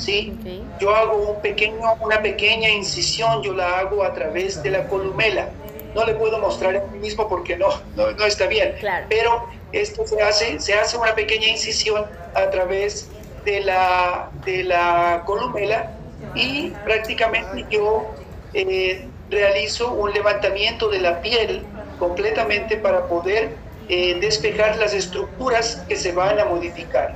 ¿sí? 0.00 0.38
Yo 0.78 0.94
hago 0.94 1.34
un 1.34 1.42
pequeño, 1.42 1.76
una 2.00 2.22
pequeña 2.22 2.70
incisión, 2.70 3.42
yo 3.42 3.52
la 3.54 3.80
hago 3.80 4.02
a 4.02 4.12
través 4.14 4.62
de 4.62 4.70
la 4.70 4.88
columela. 4.88 5.50
No 5.94 6.04
le 6.06 6.14
puedo 6.14 6.38
mostrar 6.38 6.76
a 6.76 6.86
mí 6.92 6.98
mismo 7.00 7.28
porque 7.28 7.56
no, 7.56 7.68
no, 7.96 8.08
está 8.24 8.46
bien. 8.46 8.74
Pero 9.08 9.46
esto 9.72 10.06
se 10.06 10.22
hace, 10.22 10.58
se 10.58 10.74
hace 10.74 10.96
una 10.96 11.14
pequeña 11.14 11.48
incisión 11.48 12.06
a 12.34 12.50
través 12.50 13.10
de 13.44 13.60
la, 13.60 14.30
de 14.44 14.64
la 14.64 15.22
columela 15.26 15.92
y 16.34 16.70
prácticamente 16.84 17.66
yo 17.68 18.14
eh, 18.52 19.09
realizo 19.30 19.92
un 19.92 20.12
levantamiento 20.12 20.88
de 20.88 21.00
la 21.00 21.20
piel 21.20 21.62
completamente 21.98 22.76
para 22.76 23.06
poder 23.06 23.50
eh, 23.88 24.18
despejar 24.20 24.76
las 24.76 24.94
estructuras 24.94 25.82
que 25.88 25.96
se 25.96 26.12
van 26.12 26.38
a 26.38 26.44
modificar. 26.44 27.14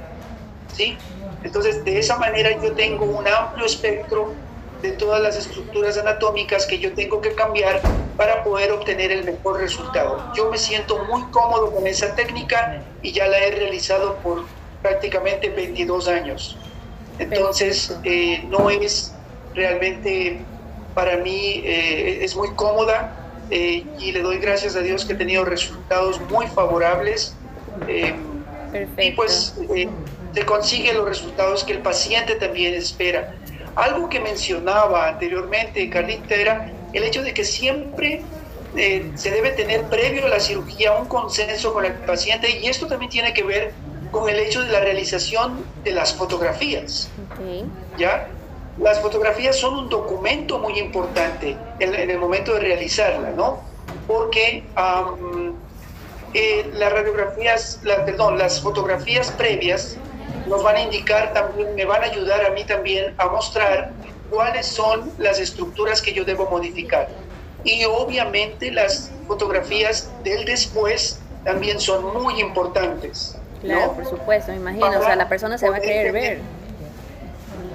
¿sí? 0.74 0.96
Entonces, 1.42 1.84
de 1.84 1.98
esa 1.98 2.16
manera 2.16 2.50
yo 2.62 2.72
tengo 2.72 3.04
un 3.04 3.26
amplio 3.28 3.66
espectro 3.66 4.32
de 4.82 4.92
todas 4.92 5.22
las 5.22 5.36
estructuras 5.36 5.96
anatómicas 5.96 6.66
que 6.66 6.78
yo 6.78 6.92
tengo 6.92 7.20
que 7.20 7.34
cambiar 7.34 7.80
para 8.16 8.44
poder 8.44 8.70
obtener 8.72 9.10
el 9.10 9.24
mejor 9.24 9.58
resultado. 9.60 10.32
Yo 10.34 10.50
me 10.50 10.58
siento 10.58 11.04
muy 11.04 11.22
cómodo 11.30 11.72
con 11.72 11.86
esa 11.86 12.14
técnica 12.14 12.82
y 13.02 13.12
ya 13.12 13.26
la 13.26 13.38
he 13.38 13.50
realizado 13.50 14.16
por 14.16 14.44
prácticamente 14.82 15.48
22 15.48 16.08
años. 16.08 16.58
Entonces, 17.18 17.96
eh, 18.04 18.44
no 18.48 18.68
es 18.68 19.14
realmente 19.54 20.44
para 20.94 21.16
mí 21.18 21.62
eh, 21.64 22.20
es 22.22 22.36
muy 22.36 22.50
cómoda 22.54 23.12
eh, 23.50 23.84
y 23.98 24.12
le 24.12 24.22
doy 24.22 24.38
gracias 24.38 24.76
a 24.76 24.80
Dios 24.80 25.04
que 25.04 25.12
he 25.12 25.16
tenido 25.16 25.44
resultados 25.44 26.20
muy 26.30 26.46
favorables. 26.46 27.34
Eh, 27.88 28.14
y 28.98 29.10
pues 29.12 29.54
se 30.32 30.46
consigue 30.46 30.92
los 30.92 31.08
resultados 31.08 31.62
que 31.64 31.72
el 31.72 31.80
paciente 31.80 32.34
también 32.36 32.74
espera. 32.74 33.34
Algo 33.76 34.08
que 34.08 34.20
mencionaba 34.20 35.08
anteriormente, 35.08 35.88
Carlita, 35.90 36.34
era 36.34 36.72
el 36.92 37.02
hecho 37.04 37.22
de 37.22 37.34
que 37.34 37.44
siempre 37.44 38.22
se 38.74 39.30
debe 39.30 39.50
tener 39.50 39.82
previo 39.84 40.26
a 40.26 40.28
la 40.28 40.40
cirugía 40.40 40.92
un 40.94 41.06
consenso 41.06 41.72
con 41.72 41.84
el 41.84 41.92
paciente 41.92 42.58
y 42.58 42.66
esto 42.66 42.88
también 42.88 43.10
tiene 43.10 43.32
que 43.32 43.44
ver 43.44 43.72
con 44.10 44.28
el 44.28 44.38
hecho 44.40 44.62
de 44.62 44.72
la 44.72 44.80
realización 44.80 45.64
de 45.84 45.92
las 45.92 46.14
fotografías. 46.14 47.08
¿Ya? 47.96 48.28
Las 48.78 49.00
fotografías 49.00 49.56
son 49.56 49.74
un 49.74 49.88
documento 49.88 50.58
muy 50.58 50.78
importante 50.78 51.56
en, 51.78 51.94
el 51.94 52.18
momento 52.18 52.54
de 52.54 52.60
realizarla, 52.60 53.30
¿no? 53.30 53.60
Porque 54.06 54.64
eh, 56.34 56.70
las 56.74 56.92
radiografías, 56.92 57.80
perdón, 58.04 58.38
las 58.38 58.60
fotografías 58.60 59.30
previas 59.30 59.96
nos 60.48 60.62
van 60.62 60.76
a 60.76 60.80
indicar 60.82 61.32
también, 61.32 61.74
me 61.74 61.84
van 61.84 62.02
a 62.02 62.06
ayudar 62.06 62.44
a 62.44 62.50
mí 62.50 62.64
también 62.64 63.14
a 63.18 63.26
mostrar 63.28 63.92
cuáles 64.30 64.66
son 64.66 65.12
las 65.18 65.38
estructuras 65.38 66.02
que 66.02 66.12
yo 66.12 66.24
debo 66.24 66.50
modificar. 66.50 67.08
Y 67.62 67.84
obviamente 67.84 68.70
las 68.70 69.10
fotografías 69.26 70.10
del 70.22 70.44
después 70.44 71.20
también 71.44 71.80
son 71.80 72.12
muy 72.20 72.40
importantes. 72.40 73.36
Claro, 73.62 73.92
por 73.92 74.04
supuesto, 74.04 74.50
me 74.50 74.58
imagino. 74.58 74.86
o 74.86 75.02
sea, 75.02 75.16
la 75.16 75.28
persona 75.28 75.56
se 75.56 75.70
va 75.70 75.76
a 75.76 75.80
querer 75.80 76.12
ver. 76.12 76.40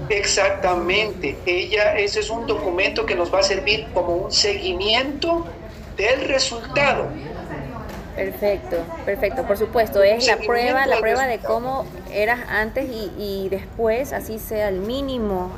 Exactamente, 0.09 1.37
ella, 1.45 1.95
ese 1.97 2.21
es 2.21 2.29
un 2.29 2.47
documento 2.47 3.05
que 3.05 3.15
nos 3.15 3.33
va 3.33 3.39
a 3.39 3.43
servir 3.43 3.87
como 3.93 4.15
un 4.15 4.31
seguimiento 4.31 5.45
del 5.95 6.27
resultado. 6.27 7.07
Perfecto, 8.15 8.77
perfecto, 9.05 9.43
por 9.43 9.57
supuesto, 9.57 10.03
es 10.03 10.27
la 10.27 10.37
prueba, 10.37 10.85
la 10.87 10.97
prueba 10.97 11.25
de 11.27 11.37
cómo 11.39 11.85
eras 12.11 12.39
antes 12.49 12.89
y, 12.89 13.47
después, 13.49 14.11
así 14.11 14.39
sea 14.39 14.67
el 14.69 14.79
mínimo, 14.79 15.55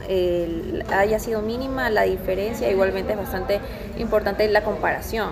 haya 0.93 1.17
sido 1.17 1.41
mínima 1.41 1.89
la 1.89 2.03
diferencia, 2.03 2.69
igualmente 2.69 3.13
es 3.13 3.17
bastante 3.17 3.61
importante 3.97 4.47
la 4.49 4.63
comparación. 4.63 5.31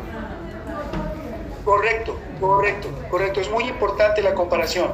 Correcto, 1.65 2.17
correcto, 2.39 2.87
correcto, 3.11 3.41
es 3.41 3.51
muy 3.51 3.65
importante 3.65 4.23
la 4.23 4.33
comparación. 4.33 4.91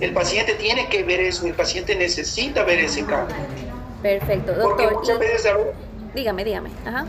El 0.00 0.12
paciente 0.12 0.54
tiene 0.54 0.88
que 0.88 1.04
ver 1.04 1.20
eso, 1.20 1.46
el 1.46 1.54
paciente 1.54 1.94
necesita 1.94 2.64
ver 2.64 2.80
ese 2.80 3.04
cambio. 3.06 3.36
Perfecto, 4.02 4.54
doctor. 4.54 4.76
Porque 4.76 4.94
muchas 4.94 5.18
veces... 5.18 5.52
Dígame, 6.14 6.44
dígame. 6.44 6.70
Ajá. 6.86 7.06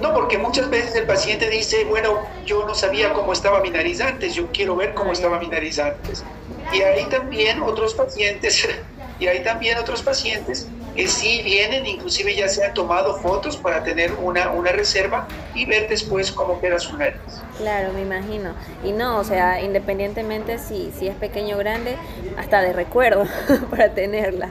No, 0.00 0.14
porque 0.14 0.38
muchas 0.38 0.70
veces 0.70 0.94
el 0.94 1.06
paciente 1.06 1.50
dice, 1.50 1.84
bueno, 1.84 2.20
yo 2.46 2.64
no 2.64 2.74
sabía 2.74 3.12
cómo 3.12 3.32
estaba 3.32 3.60
mi 3.60 3.70
nariz 3.70 4.00
antes, 4.00 4.34
yo 4.34 4.46
quiero 4.52 4.76
ver 4.76 4.94
cómo 4.94 5.12
estaba 5.12 5.40
mi 5.40 5.48
nariz 5.48 5.78
antes. 5.78 6.24
Y 6.72 6.82
hay 6.82 7.04
también 7.06 7.62
otros 7.62 7.94
pacientes, 7.94 8.68
y 9.18 9.26
hay 9.26 9.42
también 9.42 9.76
otros 9.78 10.02
pacientes 10.02 10.68
que 10.94 11.08
sí 11.08 11.42
vienen, 11.44 11.86
inclusive 11.86 12.34
ya 12.34 12.48
se 12.48 12.64
han 12.64 12.74
tomado 12.74 13.16
fotos 13.18 13.56
para 13.56 13.82
tener 13.84 14.12
una, 14.14 14.50
una 14.50 14.72
reserva 14.72 15.26
y 15.54 15.64
ver 15.64 15.88
después 15.88 16.32
cómo 16.32 16.60
queda 16.60 16.78
su 16.78 16.96
nariz. 16.96 17.20
Claro, 17.56 17.92
me 17.92 18.02
imagino. 18.02 18.52
Y 18.84 18.92
no, 18.92 19.18
o 19.18 19.24
sea, 19.24 19.60
independientemente 19.60 20.58
si, 20.58 20.92
si 20.96 21.08
es 21.08 21.14
pequeño 21.16 21.56
o 21.56 21.58
grande, 21.58 21.96
hasta 22.36 22.62
de 22.62 22.72
recuerdo 22.72 23.26
para 23.70 23.94
tenerla. 23.94 24.50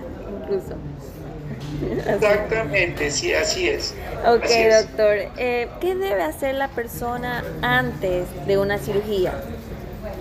Exactamente, 2.06 3.12
sí, 3.12 3.34
así 3.34 3.70
es. 3.70 3.96
Ok, 4.26 4.46
doctor. 4.70 5.18
Eh, 5.36 5.70
¿Qué 5.80 5.96
debe 5.96 6.24
hacer 6.24 6.56
la 6.56 6.70
persona 6.70 7.46
antes 7.62 8.28
de 8.46 8.58
una 8.58 8.80
cirugía? 8.80 9.44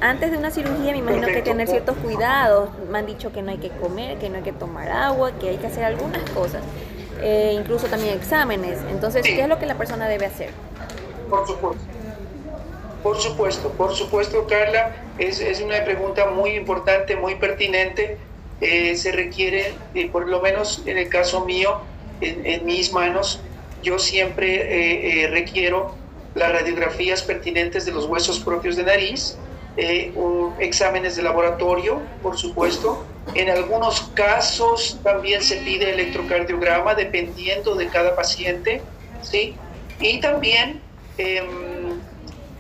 Antes 0.00 0.30
de 0.30 0.38
una 0.38 0.50
cirugía 0.50 0.92
me 0.92 0.98
imagino 0.98 1.30
que 1.30 1.42
tener 1.42 1.68
ciertos 1.68 1.96
cuidados. 1.98 2.70
Me 2.90 2.98
han 2.98 3.06
dicho 3.06 3.32
que 3.32 3.42
no 3.42 3.50
hay 3.52 3.58
que 3.58 3.72
comer, 3.72 4.18
que 4.18 4.28
no 4.30 4.36
hay 4.38 4.42
que 4.42 4.52
tomar 4.52 4.90
agua, 4.90 5.38
que 5.38 5.48
hay 5.50 5.58
que 5.58 5.66
hacer 5.68 5.84
algunas 5.84 6.24
cosas. 6.26 6.68
eh, 7.18 7.54
incluso 7.58 7.88
también 7.88 8.14
exámenes. 8.14 8.84
Entonces, 8.84 9.30
¿qué 9.32 9.42
es 9.42 9.48
lo 9.48 9.58
que 9.58 9.66
la 9.66 9.78
persona 9.78 10.06
debe 10.08 10.26
hacer? 10.26 10.58
Por 11.28 11.46
supuesto. 11.46 11.86
Por 13.02 13.20
supuesto, 13.20 13.72
por 13.76 13.94
supuesto, 13.94 14.46
Carla, 14.46 14.96
es, 15.16 15.40
es 15.40 15.60
una 15.60 15.84
pregunta 15.84 16.26
muy 16.26 16.50
importante, 16.56 17.16
muy 17.16 17.36
pertinente. 17.36 18.26
Eh, 18.60 18.96
se 18.96 19.12
requiere, 19.12 19.74
eh, 19.94 20.08
por 20.10 20.28
lo 20.28 20.40
menos 20.40 20.82
en 20.86 20.98
el 20.98 21.08
caso 21.08 21.44
mío, 21.44 21.82
en, 22.20 22.64
mis 22.64 22.92
manos, 22.92 23.42
yo 23.82 23.98
siempre 23.98 25.28
requiero 25.30 25.94
las 26.34 26.50
radiografías 26.50 27.22
pertinentes 27.22 27.84
de 27.84 27.92
los 27.92 28.06
huesos 28.06 28.40
propios 28.40 28.74
de 28.76 28.84
nariz, 28.84 29.36
exámenes 30.58 31.16
de 31.16 31.22
laboratorio, 31.22 32.00
por 32.22 32.38
supuesto, 32.38 33.06
en 33.34 33.50
algunos 33.50 34.00
casos 34.14 35.00
también 35.02 35.42
se 35.42 35.56
pide 35.56 35.90
electrocardiograma 35.90 36.94
dependiendo 36.94 37.74
de 37.74 37.88
cada 37.88 38.14
paciente, 38.14 38.82
¿sí? 39.20 39.54
Y 40.00 40.20
también, 40.20 40.80
em, 41.18 42.00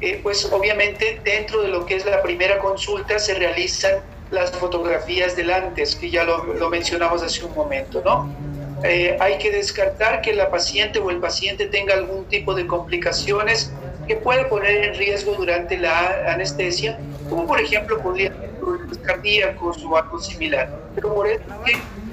eh, 0.00 0.20
pues 0.22 0.44
obviamente 0.52 1.20
dentro 1.24 1.62
de 1.62 1.68
lo 1.68 1.86
que 1.86 1.96
es 1.96 2.04
la 2.04 2.22
primera 2.22 2.58
consulta 2.58 3.18
se 3.18 3.34
realizan 3.34 4.02
las 4.30 4.50
fotografías 4.52 5.36
del 5.36 5.50
antes, 5.50 5.94
que 5.96 6.10
ya 6.10 6.24
lo, 6.24 6.54
lo 6.54 6.68
mencionamos 6.68 7.22
hace 7.22 7.44
un 7.44 7.54
momento, 7.54 8.02
¿no? 8.04 8.28
Eh, 8.84 9.16
hay 9.20 9.38
que 9.38 9.50
descartar 9.50 10.20
que 10.20 10.34
la 10.34 10.50
paciente 10.50 10.98
o 10.98 11.10
el 11.10 11.18
paciente 11.18 11.66
tenga 11.66 11.94
algún 11.94 12.24
tipo 12.26 12.54
de 12.54 12.66
complicaciones 12.66 13.72
que 14.06 14.16
puede 14.16 14.44
poner 14.44 14.84
en 14.84 14.94
riesgo 14.94 15.34
durante 15.34 15.76
la 15.78 16.32
anestesia, 16.32 16.98
como 17.28 17.46
por 17.46 17.60
ejemplo 17.60 18.00
podría 18.00 18.32
cardíacos 19.02 19.84
o 19.84 19.96
algo 19.96 20.18
similar. 20.18 20.68
Pero 20.94 21.14
por 21.14 21.26
eso 21.26 21.42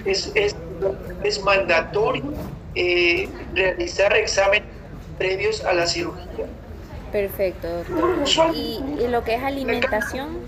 es, 0.06 0.32
es, 0.36 0.56
es 1.24 1.44
mandatorio 1.44 2.24
eh, 2.76 3.28
realizar 3.54 4.16
exámenes 4.16 4.68
previos 5.18 5.64
a 5.66 5.74
la 5.74 5.86
cirugía. 5.88 6.46
Perfecto, 7.12 7.68
doctor. 7.70 8.56
¿Y, 8.56 9.08
lo 9.08 9.24
que 9.24 9.36
es 9.36 9.44
alimentación? 9.44 10.40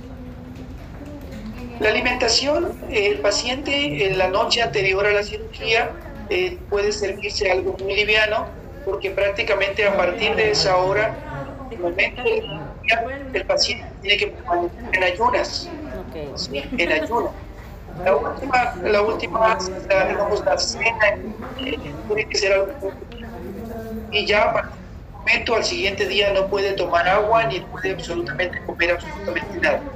La 1.79 1.89
alimentación, 1.89 2.77
el 2.89 3.21
paciente 3.21 4.07
en 4.07 4.17
la 4.17 4.29
noche 4.29 4.61
anterior 4.61 5.05
a 5.05 5.11
la 5.13 5.23
cirugía 5.23 5.97
eh, 6.29 6.65
puede 6.69 6.91
servirse 6.91 7.51
algo 7.51 7.77
muy 7.79 7.95
liviano, 7.95 8.55
porque 8.83 9.11
prácticamente 9.11 9.85
a 9.85 9.95
partir 9.95 10.35
de 10.35 10.51
esa 10.51 10.77
hora, 10.77 11.21
el 11.69 11.79
momento 11.79 12.23
de 12.23 12.41
la 12.41 12.47
cirugía, 12.47 13.11
el 13.33 13.45
paciente 13.45 13.85
tiene 14.01 14.17
que 14.17 14.27
permanecer 14.27 14.83
en 14.93 15.03
ayunas 15.03 15.75
en 16.77 16.91
ayuno. 16.91 17.41
La 18.03 18.15
última, 18.15 18.79
la 18.83 19.01
última, 19.01 19.57
la, 19.89 20.07
digamos, 20.07 20.43
la 20.45 20.57
cena 20.57 21.05
eh, 21.57 21.97
tiene 22.07 22.27
que 22.29 22.37
ser 22.37 22.53
algo 22.53 22.73
y 24.09 24.25
ya 24.27 24.51
para 24.53 24.67
el 24.69 25.11
momento 25.11 25.55
al 25.55 25.63
siguiente 25.65 26.07
día 26.07 26.31
no 26.33 26.47
puede 26.49 26.73
tomar 26.73 27.07
agua 27.07 27.45
ni 27.47 27.61
puede 27.61 27.91
absolutamente 27.93 28.63
comer 28.65 28.91
absolutamente 28.91 29.59
nada. 29.61 29.94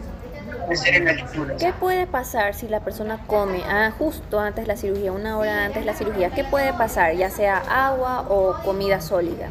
En. 0.69 1.57
¿Qué 1.57 1.73
puede 1.73 2.07
pasar 2.07 2.53
si 2.53 2.67
la 2.67 2.79
persona 2.81 3.23
come 3.27 3.61
ah, 3.65 3.91
justo 3.97 4.39
antes 4.39 4.65
de 4.65 4.67
la 4.67 4.77
cirugía, 4.77 5.11
una 5.11 5.37
hora 5.37 5.65
antes 5.65 5.81
de 5.81 5.85
la 5.85 5.95
cirugía? 5.95 6.29
¿Qué 6.29 6.43
puede 6.43 6.73
pasar, 6.73 7.15
ya 7.15 7.29
sea 7.29 7.57
agua 7.57 8.25
o 8.29 8.55
comida 8.63 9.01
sólida? 9.01 9.49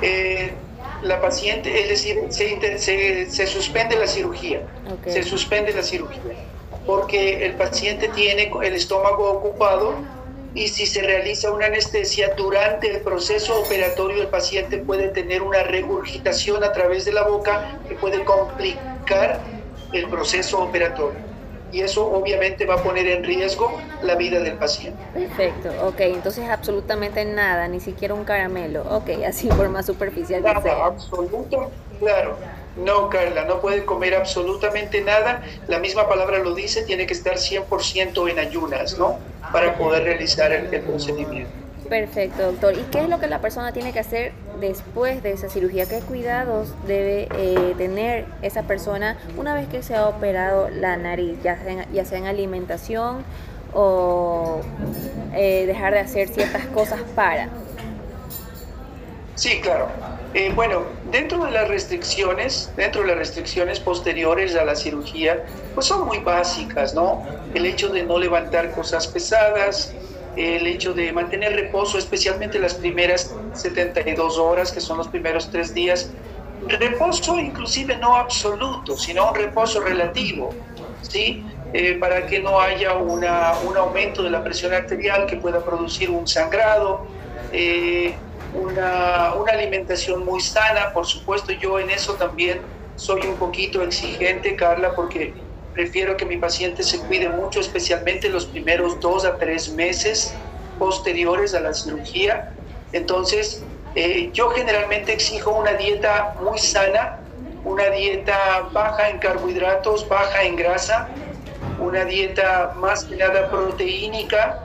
Eh, 0.00 0.52
la 1.02 1.20
paciente, 1.20 1.82
es 1.82 1.88
decir, 1.88 2.18
se, 2.30 3.28
se, 3.28 3.46
suspende 3.46 3.96
la 3.96 4.06
cirugía, 4.06 4.62
se 5.06 5.22
suspende 5.22 5.72
la 5.72 5.82
cirugía, 5.82 6.20
porque 6.86 7.44
el 7.46 7.54
paciente 7.54 8.08
tiene 8.08 8.50
el 8.62 8.74
estómago 8.74 9.30
ocupado 9.30 9.96
y 10.54 10.68
si 10.68 10.86
se 10.86 11.02
realiza 11.02 11.50
una 11.52 11.66
anestesia 11.66 12.34
durante 12.36 12.90
el 12.90 13.00
proceso 13.00 13.60
operatorio 13.60 14.22
el 14.22 14.28
paciente 14.28 14.78
puede 14.78 15.08
tener 15.08 15.42
una 15.42 15.62
regurgitación 15.62 16.62
a 16.62 16.72
través 16.72 17.04
de 17.04 17.12
la 17.12 17.24
boca 17.24 17.78
que 17.88 17.94
puede 17.94 18.22
complicar 18.24 19.40
el 19.92 20.08
proceso 20.08 20.62
operatorio 20.62 21.32
y 21.72 21.80
eso 21.80 22.06
obviamente 22.06 22.66
va 22.66 22.74
a 22.74 22.82
poner 22.82 23.06
en 23.06 23.24
riesgo 23.24 23.80
la 24.02 24.14
vida 24.14 24.40
del 24.40 24.58
paciente. 24.58 25.02
Perfecto, 25.14 25.70
ok, 25.86 26.00
entonces 26.00 26.48
absolutamente 26.50 27.24
nada, 27.24 27.66
ni 27.66 27.80
siquiera 27.80 28.12
un 28.12 28.24
caramelo, 28.24 28.82
ok, 28.82 29.24
así 29.26 29.48
por 29.48 29.70
más 29.70 29.86
superficial 29.86 30.42
nada, 30.42 30.62
que 30.62 30.70
absoluto, 30.70 31.70
claro. 31.98 32.36
No, 32.76 33.10
Carla, 33.10 33.44
no 33.44 33.60
puede 33.60 33.84
comer 33.84 34.14
absolutamente 34.14 35.02
nada. 35.02 35.42
La 35.68 35.78
misma 35.78 36.08
palabra 36.08 36.38
lo 36.38 36.54
dice, 36.54 36.82
tiene 36.82 37.06
que 37.06 37.12
estar 37.12 37.34
100% 37.34 38.30
en 38.30 38.38
ayunas, 38.38 38.98
¿no? 38.98 39.18
Para 39.52 39.76
poder 39.76 40.04
realizar 40.04 40.52
el 40.52 40.80
procedimiento. 40.80 41.62
Perfecto, 41.92 42.52
doctor. 42.52 42.72
¿Y 42.72 42.82
qué 42.90 43.00
es 43.00 43.08
lo 43.10 43.20
que 43.20 43.26
la 43.26 43.42
persona 43.42 43.72
tiene 43.72 43.92
que 43.92 43.98
hacer 43.98 44.32
después 44.58 45.22
de 45.22 45.32
esa 45.32 45.50
cirugía? 45.50 45.84
¿Qué 45.84 46.00
cuidados 46.00 46.72
debe 46.86 47.28
eh, 47.36 47.74
tener 47.76 48.24
esa 48.40 48.62
persona 48.62 49.18
una 49.36 49.54
vez 49.54 49.68
que 49.68 49.82
se 49.82 49.94
ha 49.94 50.08
operado 50.08 50.70
la 50.70 50.96
nariz, 50.96 51.36
ya 51.42 51.62
sea 51.62 51.72
en, 51.82 51.92
ya 51.92 52.06
sea 52.06 52.16
en 52.16 52.26
alimentación 52.26 53.24
o 53.74 54.62
eh, 55.34 55.66
dejar 55.66 55.92
de 55.92 56.00
hacer 56.00 56.28
ciertas 56.28 56.64
cosas 56.68 57.00
para? 57.14 57.50
Sí, 59.34 59.60
claro. 59.60 59.88
Eh, 60.34 60.50
bueno, 60.54 60.84
dentro 61.10 61.44
de 61.44 61.50
las 61.50 61.68
restricciones, 61.68 62.72
dentro 62.74 63.02
de 63.02 63.08
las 63.08 63.18
restricciones 63.18 63.78
posteriores 63.80 64.56
a 64.56 64.64
la 64.64 64.74
cirugía, 64.74 65.44
pues 65.74 65.86
son 65.86 66.06
muy 66.06 66.18
básicas, 66.20 66.94
¿no? 66.94 67.22
El 67.52 67.66
hecho 67.66 67.90
de 67.90 68.02
no 68.02 68.18
levantar 68.18 68.70
cosas 68.72 69.06
pesadas, 69.06 69.92
el 70.36 70.66
hecho 70.66 70.94
de 70.94 71.12
mantener 71.12 71.54
reposo, 71.54 71.98
especialmente 71.98 72.58
las 72.58 72.74
primeras 72.74 73.34
72 73.52 74.38
horas, 74.38 74.72
que 74.72 74.80
son 74.80 74.96
los 74.96 75.08
primeros 75.08 75.50
tres 75.50 75.74
días. 75.74 76.10
Reposo 76.66 77.38
inclusive 77.38 77.98
no 77.98 78.16
absoluto, 78.16 78.96
sino 78.96 79.28
un 79.28 79.34
reposo 79.34 79.80
relativo, 79.80 80.54
¿sí? 81.02 81.44
Eh, 81.74 81.98
para 82.00 82.26
que 82.26 82.40
no 82.40 82.58
haya 82.58 82.94
una, 82.94 83.52
un 83.68 83.76
aumento 83.76 84.22
de 84.22 84.30
la 84.30 84.42
presión 84.42 84.72
arterial 84.72 85.26
que 85.26 85.36
pueda 85.36 85.62
producir 85.62 86.08
un 86.08 86.26
sangrado, 86.26 87.06
eh, 87.52 88.14
una, 88.54 89.34
una 89.34 89.52
alimentación 89.52 90.24
muy 90.24 90.40
sana, 90.40 90.92
por 90.92 91.06
supuesto 91.06 91.52
yo 91.52 91.78
en 91.78 91.90
eso 91.90 92.14
también 92.14 92.60
soy 92.96 93.22
un 93.26 93.36
poquito 93.36 93.82
exigente, 93.82 94.56
Carla, 94.56 94.94
porque 94.94 95.34
prefiero 95.72 96.16
que 96.16 96.24
mi 96.24 96.36
paciente 96.36 96.82
se 96.82 97.00
cuide 97.00 97.28
mucho, 97.28 97.60
especialmente 97.60 98.28
los 98.28 98.46
primeros 98.46 99.00
dos 99.00 99.24
a 99.24 99.36
tres 99.38 99.70
meses 99.70 100.34
posteriores 100.78 101.54
a 101.54 101.60
la 101.60 101.72
cirugía. 101.72 102.52
Entonces, 102.92 103.62
eh, 103.94 104.30
yo 104.32 104.50
generalmente 104.50 105.12
exijo 105.12 105.50
una 105.50 105.72
dieta 105.74 106.34
muy 106.42 106.58
sana, 106.58 107.18
una 107.64 107.88
dieta 107.90 108.68
baja 108.72 109.08
en 109.08 109.18
carbohidratos, 109.18 110.08
baja 110.08 110.42
en 110.42 110.56
grasa, 110.56 111.08
una 111.78 112.04
dieta 112.04 112.74
más 112.76 113.04
que 113.04 113.16
nada 113.16 113.50
proteínica, 113.50 114.60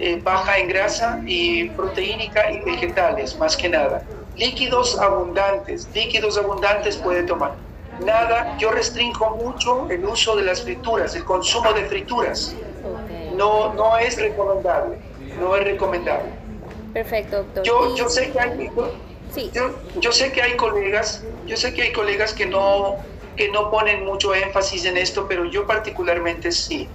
eh, 0.00 0.20
baja 0.22 0.58
en 0.58 0.68
grasa 0.68 1.20
y 1.26 1.68
proteínica 1.70 2.50
y 2.50 2.60
vegetales, 2.60 3.36
más 3.38 3.56
que 3.56 3.68
nada. 3.68 4.02
Líquidos 4.36 4.98
abundantes, 4.98 5.88
líquidos 5.94 6.38
abundantes 6.38 6.96
puede 6.96 7.22
tomar 7.24 7.52
nada, 8.04 8.56
yo 8.58 8.70
restringo 8.70 9.36
mucho 9.36 9.88
el 9.90 10.04
uso 10.04 10.36
de 10.36 10.42
las 10.42 10.62
frituras, 10.62 11.14
el 11.14 11.24
consumo 11.24 11.72
de 11.72 11.84
frituras. 11.84 12.54
No, 13.36 13.72
no 13.74 13.96
es 13.98 14.18
recomendable, 14.18 14.98
no 15.38 15.56
es 15.56 15.64
recomendable. 15.64 16.30
Perfecto, 16.92 17.38
doctor. 17.38 17.64
Yo, 17.64 17.96
yo 17.96 18.08
sé 18.08 18.30
que 18.32 18.40
hay, 18.40 18.70
sí. 19.32 19.50
yo, 19.54 19.74
yo, 20.00 20.12
sé 20.12 20.32
que 20.32 20.42
hay 20.42 20.56
colegas, 20.56 21.22
yo 21.46 21.56
sé 21.56 21.72
que 21.72 21.82
hay 21.82 21.92
colegas 21.92 22.34
que 22.34 22.46
no, 22.46 22.96
que 23.36 23.48
no 23.50 23.70
ponen 23.70 24.04
mucho 24.04 24.34
énfasis 24.34 24.84
en 24.84 24.96
esto, 24.96 25.26
pero 25.28 25.44
yo 25.44 25.66
particularmente 25.66 26.50
sí. 26.52 26.88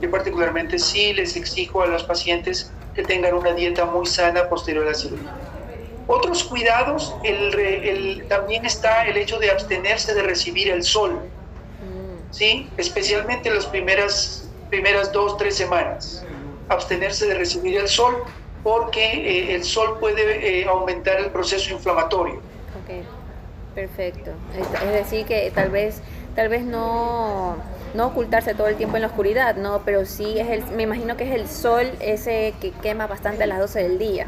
Yo 0.00 0.10
particularmente 0.10 0.78
sí 0.78 1.12
les 1.12 1.36
exijo 1.36 1.82
a 1.82 1.86
los 1.86 2.04
pacientes 2.04 2.70
que 2.94 3.02
tengan 3.02 3.34
una 3.34 3.52
dieta 3.52 3.84
muy 3.84 4.06
sana 4.06 4.48
posterior 4.48 4.84
a 4.86 4.90
la 4.90 4.94
cirugía. 4.94 5.34
Otros 6.06 6.44
cuidados, 6.44 7.14
el, 7.22 8.24
también 8.28 8.66
está 8.66 9.06
el 9.06 9.16
hecho 9.16 9.38
de 9.38 9.50
abstenerse 9.50 10.14
de 10.14 10.22
recibir 10.22 10.68
el 10.70 10.82
sol, 10.82 11.14
mm. 11.14 12.32
¿sí? 12.32 12.68
especialmente 12.76 13.50
las 13.50 13.66
primeras, 13.66 14.48
primeras 14.68 15.12
dos, 15.12 15.36
tres 15.38 15.56
semanas. 15.56 16.24
Abstenerse 16.68 17.26
de 17.26 17.34
recibir 17.34 17.78
el 17.78 17.88
sol 17.88 18.22
porque 18.62 19.04
eh, 19.04 19.54
el 19.54 19.64
sol 19.64 19.98
puede 19.98 20.60
eh, 20.60 20.66
aumentar 20.66 21.18
el 21.20 21.30
proceso 21.30 21.72
inflamatorio. 21.72 22.36
Ok, 22.36 23.04
perfecto. 23.74 24.32
Es 24.84 24.92
decir, 24.92 25.26
que 25.26 25.50
tal 25.54 25.70
vez, 25.70 26.00
tal 26.34 26.48
vez 26.48 26.64
no, 26.64 27.56
no 27.94 28.08
ocultarse 28.08 28.54
todo 28.54 28.66
el 28.66 28.76
tiempo 28.76 28.96
en 28.96 29.02
la 29.02 29.08
oscuridad, 29.08 29.56
¿no? 29.56 29.82
Pero 29.84 30.04
sí 30.04 30.38
es 30.38 30.48
el, 30.50 30.64
me 30.76 30.82
imagino 30.82 31.16
que 31.16 31.24
es 31.24 31.34
el 31.34 31.48
sol 31.48 31.92
ese 32.00 32.54
que 32.60 32.72
quema 32.72 33.06
bastante 33.06 33.44
a 33.44 33.46
las 33.46 33.60
12 33.60 33.82
del 33.82 33.98
día. 33.98 34.26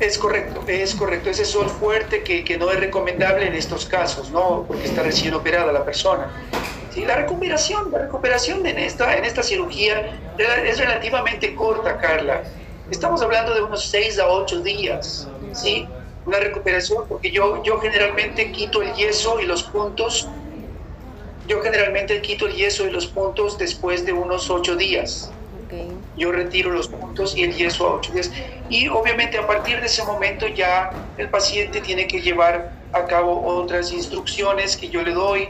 Es 0.00 0.18
correcto, 0.18 0.64
es 0.66 0.94
correcto. 0.94 1.30
Ese 1.30 1.44
sol 1.44 1.68
fuerte 1.68 2.22
que, 2.22 2.42
que, 2.42 2.56
no 2.56 2.70
es 2.70 2.80
recomendable 2.80 3.46
en 3.46 3.54
estos 3.54 3.86
casos, 3.86 4.30
¿no? 4.30 4.64
Porque 4.66 4.84
está 4.84 5.02
recién 5.02 5.34
operada 5.34 5.72
la 5.72 5.84
persona. 5.84 6.30
Sí, 6.90 7.04
la 7.04 7.16
recuperación, 7.16 7.92
la 7.92 7.98
recuperación 7.98 8.66
en 8.66 8.78
esta, 8.78 9.16
en 9.16 9.24
esta 9.24 9.42
cirugía 9.42 10.18
es 10.38 10.78
relativamente 10.78 11.54
corta, 11.54 11.98
Carla. 11.98 12.42
Estamos 12.90 13.22
hablando 13.22 13.54
de 13.54 13.62
unos 13.62 13.84
6 13.84 14.18
a 14.18 14.26
8 14.26 14.62
días, 14.62 15.28
¿sí? 15.52 15.86
Una 16.26 16.40
recuperación, 16.40 17.04
porque 17.06 17.30
yo, 17.30 17.62
yo 17.62 17.78
generalmente 17.78 18.50
quito 18.50 18.82
el 18.82 18.92
yeso 18.94 19.38
y 19.38 19.46
los 19.46 19.62
puntos. 19.62 20.28
Yo 21.50 21.60
generalmente 21.62 22.22
quito 22.22 22.46
el 22.46 22.54
yeso 22.54 22.86
y 22.86 22.92
los 22.92 23.08
puntos 23.08 23.58
después 23.58 24.06
de 24.06 24.12
unos 24.12 24.48
8 24.48 24.76
días. 24.76 25.32
Yo 26.16 26.30
retiro 26.30 26.70
los 26.70 26.86
puntos 26.86 27.36
y 27.36 27.42
el 27.42 27.52
yeso 27.56 27.88
a 27.88 27.94
8 27.96 28.12
días. 28.12 28.30
Y 28.68 28.86
obviamente 28.86 29.36
a 29.36 29.44
partir 29.44 29.80
de 29.80 29.86
ese 29.86 30.04
momento 30.04 30.46
ya 30.46 30.96
el 31.18 31.28
paciente 31.28 31.80
tiene 31.80 32.06
que 32.06 32.20
llevar 32.20 32.72
a 32.92 33.04
cabo 33.04 33.44
otras 33.44 33.92
instrucciones 33.92 34.76
que 34.76 34.90
yo 34.90 35.02
le 35.02 35.10
doy 35.10 35.48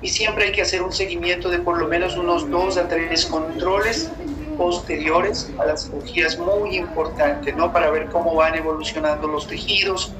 y 0.00 0.08
siempre 0.08 0.46
hay 0.46 0.52
que 0.52 0.62
hacer 0.62 0.80
un 0.80 0.90
seguimiento 0.90 1.50
de 1.50 1.58
por 1.58 1.76
lo 1.78 1.86
menos 1.86 2.16
unos 2.16 2.50
dos 2.50 2.78
a 2.78 2.88
tres 2.88 3.26
controles 3.26 4.10
posteriores 4.56 5.50
a 5.58 5.66
las 5.66 5.84
cirugías 5.84 6.38
muy 6.38 6.78
importante, 6.78 7.52
¿no? 7.52 7.70
Para 7.70 7.90
ver 7.90 8.06
cómo 8.06 8.36
van 8.36 8.54
evolucionando 8.54 9.28
los 9.28 9.46
tejidos, 9.46 10.14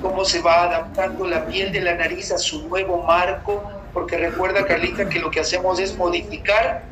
cómo 0.00 0.24
se 0.24 0.40
va 0.40 0.62
adaptando 0.62 1.26
la 1.26 1.46
piel 1.46 1.72
de 1.72 1.82
la 1.82 1.94
nariz 1.94 2.32
a 2.32 2.38
su 2.38 2.66
nuevo 2.68 3.02
marco, 3.02 3.70
porque 3.92 4.16
recuerda, 4.16 4.66
Carlita, 4.66 5.08
que 5.08 5.18
lo 5.18 5.30
que 5.30 5.40
hacemos 5.40 5.78
es 5.78 5.96
modificar 5.96 6.82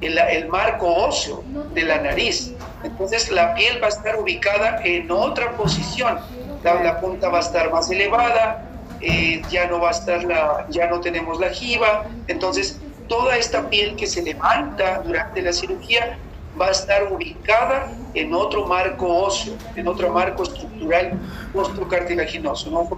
el, 0.00 0.18
el 0.18 0.48
marco 0.48 0.86
óseo 0.86 1.42
de 1.74 1.82
la 1.82 1.98
nariz. 2.00 2.52
Entonces 2.82 3.30
la 3.30 3.54
piel 3.54 3.80
va 3.82 3.86
a 3.86 3.90
estar 3.90 4.18
ubicada 4.18 4.80
en 4.84 5.10
otra 5.10 5.52
posición. 5.52 6.18
La, 6.62 6.82
la 6.82 7.00
punta 7.00 7.28
va 7.28 7.38
a 7.38 7.40
estar 7.40 7.70
más 7.70 7.90
elevada, 7.90 8.68
eh, 9.00 9.42
ya 9.50 9.66
no 9.66 9.80
va 9.80 9.88
a 9.88 9.92
estar 9.92 10.22
la, 10.24 10.66
ya 10.70 10.86
no 10.86 11.00
tenemos 11.00 11.40
la 11.40 11.50
jiba, 11.50 12.04
entonces 12.28 12.78
toda 13.08 13.36
esta 13.36 13.68
piel 13.68 13.96
que 13.96 14.06
se 14.06 14.22
levanta 14.22 15.02
durante 15.04 15.42
la 15.42 15.52
cirugía 15.52 16.16
va 16.60 16.68
a 16.68 16.70
estar 16.70 17.12
ubicada 17.12 17.90
en 18.14 18.32
otro 18.32 18.66
marco 18.66 19.08
óseo, 19.08 19.54
en 19.74 19.88
otro 19.88 20.10
marco 20.10 20.44
estructural 20.44 21.18
osteocartilaginoso. 21.52 22.70
¿no? 22.70 22.88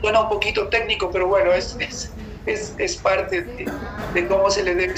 Suena 0.00 0.22
un 0.22 0.28
poquito 0.28 0.66
técnico, 0.68 1.10
pero 1.12 1.28
bueno, 1.28 1.52
es, 1.52 1.76
es, 1.78 2.12
es, 2.46 2.96
parte 2.96 3.42
de, 3.42 3.70
de, 4.14 4.26
cómo 4.26 4.50
se 4.50 4.62
le 4.62 4.74
debe 4.74 4.94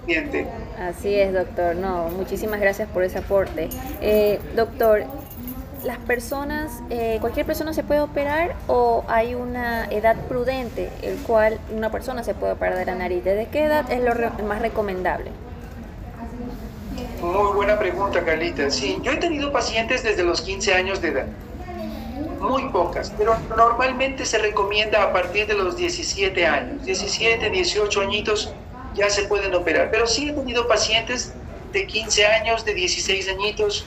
paciente. 0.00 0.46
Así 0.78 1.14
es, 1.14 1.32
doctor. 1.32 1.76
No, 1.76 2.08
muchísimas 2.08 2.60
gracias 2.60 2.88
por 2.88 3.02
ese 3.02 3.18
aporte. 3.18 3.68
Eh, 4.00 4.40
doctor, 4.54 5.04
las 5.84 5.98
personas, 5.98 6.82
eh, 6.90 7.18
cualquier 7.20 7.46
persona 7.46 7.72
se 7.72 7.82
puede 7.82 8.00
operar 8.00 8.54
o 8.66 9.04
hay 9.08 9.34
una 9.34 9.86
edad 9.86 10.16
prudente 10.28 10.90
el 11.02 11.16
cual 11.18 11.58
una 11.74 11.90
persona 11.90 12.24
se 12.24 12.34
puede 12.34 12.54
operar 12.54 12.76
de 12.76 12.86
la 12.86 12.94
nariz. 12.94 13.22
¿Desde 13.24 13.46
qué 13.46 13.64
edad 13.64 13.90
es 13.90 14.02
lo 14.02 14.14
más 14.44 14.60
recomendable? 14.60 15.30
Muy 17.20 17.54
buena 17.54 17.78
pregunta, 17.78 18.22
Carlita. 18.22 18.70
Sí, 18.70 18.98
yo 19.02 19.12
he 19.12 19.16
tenido 19.16 19.50
pacientes 19.52 20.02
desde 20.02 20.22
los 20.22 20.42
15 20.42 20.74
años 20.74 21.00
de 21.00 21.08
edad. 21.08 21.26
Muy 22.44 22.68
pocas, 22.68 23.12
pero 23.16 23.36
normalmente 23.56 24.26
se 24.26 24.38
recomienda 24.38 25.02
a 25.02 25.12
partir 25.12 25.46
de 25.46 25.54
los 25.54 25.76
17 25.76 26.46
años. 26.46 26.84
17, 26.84 27.48
18 27.48 28.00
añitos 28.02 28.52
ya 28.94 29.08
se 29.08 29.24
pueden 29.24 29.54
operar. 29.54 29.90
Pero 29.90 30.06
sí 30.06 30.28
he 30.28 30.32
tenido 30.32 30.68
pacientes 30.68 31.34
de 31.72 31.86
15 31.86 32.26
años, 32.26 32.64
de 32.64 32.74
16 32.74 33.28
añitos, 33.30 33.86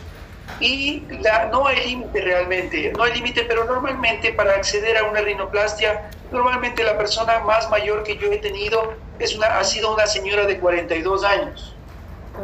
y 0.60 1.06
la, 1.22 1.50
no 1.52 1.67
hay 1.67 1.88
límite 1.88 2.22
realmente, 2.22 2.91
no 2.98 3.04
hay 3.04 3.13
límite, 3.13 3.43
pero 3.43 3.65
normalmente 3.65 4.34
para 4.34 4.54
acceder 4.54 4.98
a 4.98 5.04
una 5.04 5.22
rinoplastia, 5.22 6.10
normalmente 6.32 6.84
la 6.84 6.98
persona 6.98 7.39
más 7.39 7.70
mayor 7.70 8.04
que 8.04 8.17
yo 8.17 8.32
he 8.32 8.38
tenido 8.38 8.93
es 9.20 9.36
una, 9.36 9.60
ha 9.60 9.63
sido 9.63 9.93
una 9.93 10.08
señora 10.08 10.46
de 10.46 10.60
42 10.60 11.24
años, 11.24 11.76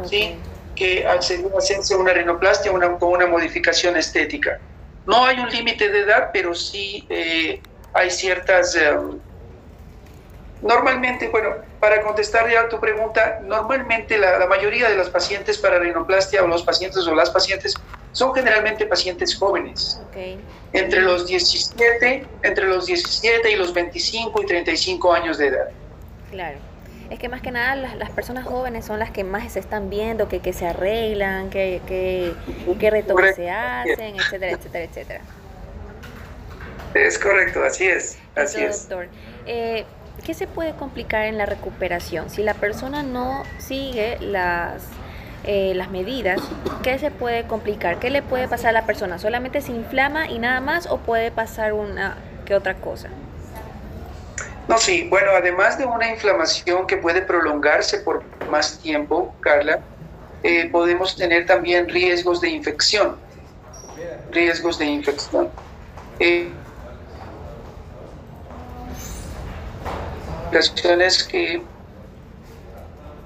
¿sí? 0.08 0.36
que 0.76 1.06
accedió 1.06 1.54
a 1.54 1.58
hacerse 1.58 1.96
una 1.96 2.12
rinoplastia 2.12 2.70
una, 2.72 2.98
con 2.98 3.10
una 3.10 3.26
modificación 3.26 3.96
estética. 3.96 4.60
No 5.06 5.24
hay 5.24 5.38
un 5.38 5.50
límite 5.50 5.90
de 5.90 6.00
edad, 6.00 6.30
pero 6.32 6.54
sí 6.54 7.06
eh, 7.08 7.60
hay 7.92 8.10
ciertas... 8.10 8.74
Eh, 8.74 8.96
normalmente, 10.62 11.28
bueno, 11.28 11.50
para 11.80 12.00
contestar 12.02 12.50
ya 12.50 12.62
a 12.62 12.68
tu 12.68 12.80
pregunta, 12.80 13.40
normalmente 13.42 14.16
la, 14.16 14.38
la, 14.38 14.46
mayoría 14.46 14.88
de 14.88 14.96
los 14.96 15.10
pacientes 15.10 15.58
para 15.58 15.78
rinoplastia 15.78 16.42
o 16.42 16.46
los 16.46 16.62
pacientes 16.62 17.06
o 17.06 17.14
las 17.14 17.30
pacientes 17.30 17.74
son 18.12 18.32
generalmente 18.32 18.86
pacientes 18.86 19.36
jóvenes, 19.36 20.00
entre 20.72 21.00
los 21.02 21.26
17, 21.26 22.26
entre 22.42 22.66
los 22.66 22.86
17 22.86 23.50
y 23.50 23.56
los 23.56 23.74
25 23.74 24.40
y 24.40 24.46
35 24.46 25.12
años 25.12 25.36
de 25.36 25.48
edad. 25.48 25.68
Claro. 26.30 26.73
Es 27.10 27.18
que 27.18 27.28
más 27.28 27.42
que 27.42 27.50
nada 27.50 27.76
las, 27.76 27.96
las 27.96 28.10
personas 28.10 28.44
jóvenes 28.44 28.84
son 28.84 28.98
las 28.98 29.10
que 29.10 29.24
más 29.24 29.52
se 29.52 29.60
están 29.60 29.90
viendo, 29.90 30.28
que, 30.28 30.40
que 30.40 30.52
se 30.52 30.66
arreglan, 30.66 31.50
que, 31.50 31.80
que, 31.86 32.32
que 32.78 32.90
retoques 32.90 33.36
se 33.36 33.50
hacen, 33.50 34.16
etcétera, 34.16 34.52
etcétera, 34.52 34.84
etcétera. 34.84 35.20
Es 36.94 37.18
correcto, 37.18 37.62
así 37.62 37.86
es. 37.86 38.18
Así 38.36 38.62
es. 38.62 38.88
Doctor, 38.88 39.08
eh, 39.46 39.84
¿qué 40.24 40.34
se 40.34 40.46
puede 40.46 40.72
complicar 40.74 41.26
en 41.26 41.38
la 41.38 41.46
recuperación? 41.46 42.30
Si 42.30 42.42
la 42.42 42.54
persona 42.54 43.02
no 43.02 43.42
sigue 43.58 44.18
las 44.20 44.82
eh, 45.46 45.74
las 45.74 45.90
medidas, 45.90 46.40
¿qué 46.82 46.98
se 46.98 47.10
puede 47.10 47.44
complicar? 47.44 47.98
¿Qué 47.98 48.08
le 48.08 48.22
puede 48.22 48.48
pasar 48.48 48.70
a 48.70 48.72
la 48.72 48.86
persona? 48.86 49.18
¿Solamente 49.18 49.60
se 49.60 49.72
inflama 49.72 50.26
y 50.26 50.38
nada 50.38 50.60
más 50.60 50.86
o 50.86 50.98
puede 50.98 51.30
pasar 51.30 51.74
una 51.74 52.16
que 52.46 52.54
otra 52.54 52.76
cosa? 52.76 53.10
No, 54.66 54.78
sí, 54.78 55.08
bueno, 55.10 55.32
además 55.36 55.78
de 55.78 55.84
una 55.86 56.10
inflamación 56.10 56.86
que 56.86 56.96
puede 56.96 57.22
prolongarse 57.22 57.98
por 58.00 58.30
más 58.46 58.78
tiempo, 58.80 59.36
Carla, 59.40 59.86
eh, 60.42 60.70
podemos 60.70 61.16
tener 61.16 61.46
también 61.46 61.88
riesgos 61.88 62.40
de 62.40 62.48
infección. 62.50 63.22
Riesgos 64.30 64.78
de 64.78 64.86
infección. 64.86 65.54
Eh, 66.18 66.60
que 71.28 71.68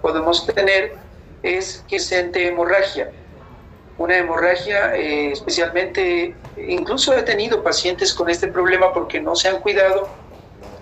podemos 0.00 0.46
tener 0.46 1.04
es 1.42 1.84
que 1.86 1.98
siente 1.98 2.46
hemorragia. 2.46 3.14
Una 3.96 4.16
hemorragia, 4.18 4.94
eh, 4.96 5.32
especialmente, 5.32 6.42
incluso 6.56 7.16
he 7.16 7.22
tenido 7.22 7.62
pacientes 7.62 8.14
con 8.14 8.30
este 8.30 8.48
problema 8.48 8.92
porque 8.92 9.20
no 9.20 9.34
se 9.34 9.48
han 9.48 9.60
cuidado. 9.60 10.18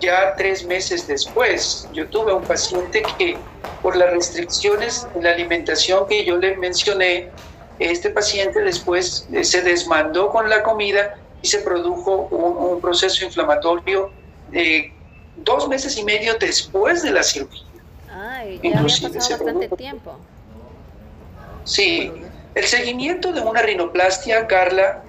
Ya 0.00 0.34
tres 0.36 0.64
meses 0.64 1.06
después, 1.06 1.88
yo 1.92 2.06
tuve 2.08 2.32
un 2.32 2.42
paciente 2.42 3.02
que 3.18 3.36
por 3.82 3.96
las 3.96 4.10
restricciones 4.10 5.06
en 5.14 5.24
la 5.24 5.30
alimentación 5.30 6.06
que 6.06 6.24
yo 6.24 6.36
le 6.36 6.56
mencioné, 6.56 7.30
este 7.78 8.10
paciente 8.10 8.60
después 8.60 9.26
eh, 9.32 9.44
se 9.44 9.62
desmandó 9.62 10.30
con 10.30 10.48
la 10.48 10.62
comida 10.62 11.16
y 11.42 11.48
se 11.48 11.58
produjo 11.58 12.28
un, 12.30 12.80
proceso 12.80 13.24
inflamatorio 13.24 14.10
eh, 14.52 14.92
dos 15.36 15.68
meses 15.68 15.96
y 15.96 16.04
medio 16.04 16.34
después 16.38 17.02
de 17.02 17.12
la 17.12 17.22
cirugía. 17.22 17.62
Ay, 18.10 18.60
ya 18.62 18.78
había 18.80 18.82
pasado 18.82 19.44
bastante 19.44 19.68
tiempo. 19.76 20.16
Sí, 21.64 22.12
el 22.54 22.64
seguimiento 22.64 23.32
de 23.32 23.40
una 23.40 23.60
rinoplastia, 23.60 24.46
Carla, 24.46 25.02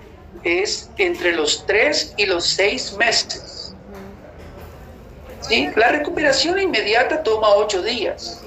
es 0.44 0.90
entre 0.98 1.34
los 1.34 1.66
tres 1.66 2.14
y 2.18 2.26
los 2.26 2.46
seis 2.46 2.94
meses. 2.98 3.67
¿Sí? 5.48 5.70
La 5.76 5.90
recuperación 5.90 6.60
inmediata 6.60 7.24
toma 7.24 7.56
ocho 7.56 7.82
días, 7.82 8.44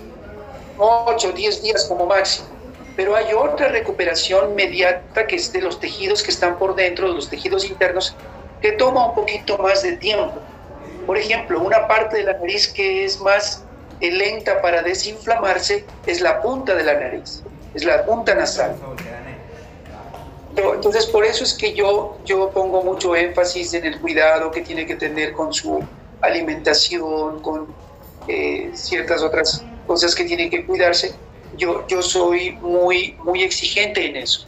ocho, 0.78 1.32
diez 1.32 1.62
días 1.62 1.86
como 1.86 2.06
máximo. 2.06 2.48
Pero 2.96 3.16
hay 3.16 3.32
otra 3.32 3.68
recuperación 3.68 4.50
inmediata 4.50 5.26
que 5.26 5.36
es 5.36 5.52
de 5.52 5.62
los 5.62 5.80
tejidos 5.80 6.22
que 6.22 6.30
están 6.30 6.58
por 6.58 6.74
dentro, 6.74 7.08
de 7.08 7.14
los 7.14 7.30
tejidos 7.30 7.64
internos, 7.64 8.14
que 8.60 8.72
toma 8.72 9.06
un 9.06 9.14
poquito 9.14 9.56
más 9.58 9.82
de 9.82 9.96
tiempo. 9.96 10.34
Por 11.06 11.16
ejemplo, 11.16 11.60
una 11.60 11.88
parte 11.88 12.18
de 12.18 12.24
la 12.24 12.34
nariz 12.34 12.68
que 12.68 13.04
es 13.04 13.18
más 13.20 13.64
lenta 14.00 14.60
para 14.60 14.82
desinflamarse 14.82 15.84
es 16.06 16.20
la 16.20 16.42
punta 16.42 16.74
de 16.74 16.84
la 16.84 16.94
nariz 16.94 17.42
es 17.74 17.84
la 17.84 18.04
punta 18.04 18.34
nasal. 18.34 18.76
Entonces, 20.56 21.06
por 21.06 21.24
eso 21.24 21.44
es 21.44 21.54
que 21.54 21.72
yo, 21.74 22.18
yo 22.24 22.50
pongo 22.50 22.82
mucho 22.82 23.14
énfasis 23.14 23.72
en 23.74 23.86
el 23.86 24.00
cuidado 24.00 24.50
que 24.50 24.62
tiene 24.62 24.84
que 24.84 24.96
tener 24.96 25.32
con 25.32 25.52
su 25.52 25.82
alimentación, 26.22 27.40
con 27.40 27.74
eh, 28.28 28.70
ciertas 28.74 29.22
otras 29.22 29.64
cosas 29.86 30.14
que 30.14 30.24
tiene 30.24 30.50
que 30.50 30.64
cuidarse. 30.64 31.14
Yo, 31.56 31.86
yo 31.88 32.02
soy 32.02 32.52
muy, 32.52 33.16
muy 33.24 33.42
exigente 33.42 34.06
en 34.06 34.16
eso. 34.16 34.46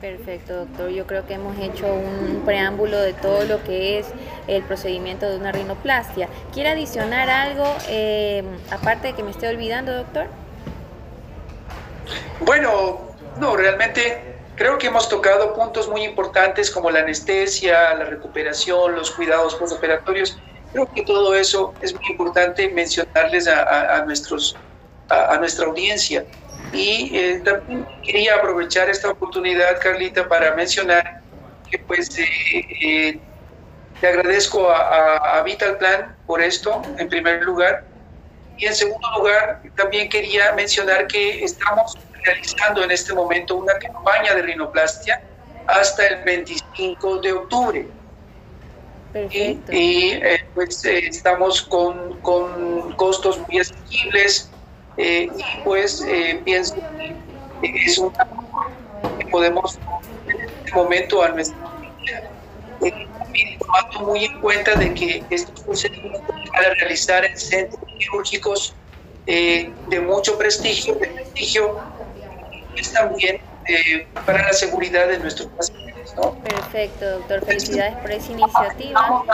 Perfecto, 0.00 0.56
doctor. 0.56 0.90
Yo 0.90 1.06
creo 1.06 1.26
que 1.26 1.34
hemos 1.34 1.58
hecho 1.58 1.86
un 1.86 2.42
preámbulo 2.44 3.00
de 3.00 3.14
todo 3.14 3.44
lo 3.44 3.62
que 3.64 3.98
es 3.98 4.06
el 4.48 4.62
procedimiento 4.64 5.30
de 5.30 5.36
una 5.36 5.50
rinoplastia. 5.50 6.28
¿Quiere 6.52 6.70
adicionar 6.70 7.30
algo, 7.30 7.64
eh, 7.88 8.42
aparte 8.70 9.08
de 9.08 9.12
que 9.14 9.22
me 9.22 9.30
esté 9.30 9.48
olvidando, 9.48 9.94
doctor? 9.94 10.26
Bueno, 12.40 13.00
no, 13.40 13.56
realmente 13.56 14.34
creo 14.56 14.76
que 14.76 14.88
hemos 14.88 15.08
tocado 15.08 15.54
puntos 15.54 15.88
muy 15.88 16.02
importantes 16.02 16.70
como 16.70 16.90
la 16.90 17.00
anestesia, 17.00 17.94
la 17.94 18.04
recuperación, 18.04 18.94
los 18.94 19.10
cuidados 19.10 19.54
postoperatorios 19.54 20.38
Creo 20.74 20.92
que 20.92 21.02
todo 21.04 21.36
eso 21.36 21.72
es 21.82 21.94
muy 21.94 22.04
importante 22.10 22.68
mencionarles 22.68 23.46
a, 23.46 24.02
nuestros, 24.04 24.56
a, 25.08 25.36
nuestra 25.38 25.66
audiencia. 25.66 26.24
Y 26.72 27.16
eh, 27.16 27.40
también 27.44 27.86
quería 28.02 28.34
aprovechar 28.34 28.90
esta 28.90 29.10
oportunidad, 29.10 29.80
Carlita, 29.80 30.28
para 30.28 30.52
mencionar 30.56 31.20
que 31.70 31.78
pues 31.78 32.18
eh, 32.18 32.26
eh, 32.82 33.20
te 34.00 34.08
agradezco 34.08 34.68
a, 34.68 35.38
a, 35.38 35.42
Vital 35.44 35.78
Plan 35.78 36.16
por 36.26 36.42
esto, 36.42 36.82
en 36.98 37.08
primer 37.08 37.44
lugar. 37.44 37.84
Y 38.56 38.66
en 38.66 38.74
segundo 38.74 39.08
lugar, 39.16 39.62
también 39.76 40.08
quería 40.08 40.54
mencionar 40.54 41.06
que 41.06 41.44
estamos 41.44 41.96
realizando 42.24 42.82
en 42.82 42.90
este 42.90 43.14
momento 43.14 43.54
una 43.54 43.74
campaña 43.74 44.34
de 44.34 44.42
rinoplastia 44.42 45.22
hasta 45.68 46.04
el 46.08 46.24
25 46.24 47.18
de 47.20 47.32
octubre. 47.32 47.86
Perfecto. 49.14 49.72
Y, 49.72 50.10
eh, 50.10 50.44
pues 50.56 50.84
eh, 50.84 51.06
estamos 51.06 51.62
con, 51.62 52.20
con, 52.20 52.92
costos 52.96 53.38
muy 53.46 53.60
asequibles 53.60 54.50
eh, 54.96 55.28
y 55.32 55.62
pues 55.62 56.04
pienso 56.44 56.74
que 57.62 57.84
es 57.86 57.96
un 57.96 58.10
que 58.10 59.26
podemos 59.26 59.78
en 60.26 60.40
este 60.40 60.72
momento 60.72 61.22
a 61.22 61.28
nuestra 61.28 61.56
tomando 63.60 64.00
muy 64.00 64.24
en 64.24 64.40
cuenta 64.40 64.74
de 64.74 64.92
que 64.94 65.22
estos 65.30 65.60
procedimientos 65.60 66.22
van 66.26 66.64
a 66.64 66.74
realizar 66.80 67.24
en 67.24 67.38
centros 67.38 67.80
quirúrgicos 67.96 68.74
de 69.26 70.00
mucho 70.04 70.36
prestigio, 70.36 70.98
prestigio, 70.98 71.80
es 72.76 72.92
también 72.92 73.40
para 74.26 74.42
la 74.42 74.52
seguridad 74.52 75.06
de 75.06 75.18
nuestros 75.20 75.48
pacientes. 75.56 75.83
Perfecto, 76.42 77.10
doctor. 77.18 77.44
Felicidades 77.44 77.96
por 77.96 78.10
esa 78.10 78.32
iniciativa. 78.32 79.24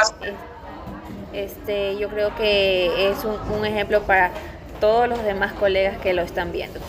Este, 1.33 1.97
yo 1.97 2.09
creo 2.09 2.35
que 2.35 3.11
es 3.11 3.25
un, 3.25 3.39
un 3.53 3.65
ejemplo 3.65 4.03
para 4.03 4.33
todos 4.81 5.09
los 5.09 5.23
demás 5.23 5.53
colegas 5.53 5.99
que 5.99 6.13
lo 6.13 6.23
están 6.23 6.51
viendo. 6.51 6.81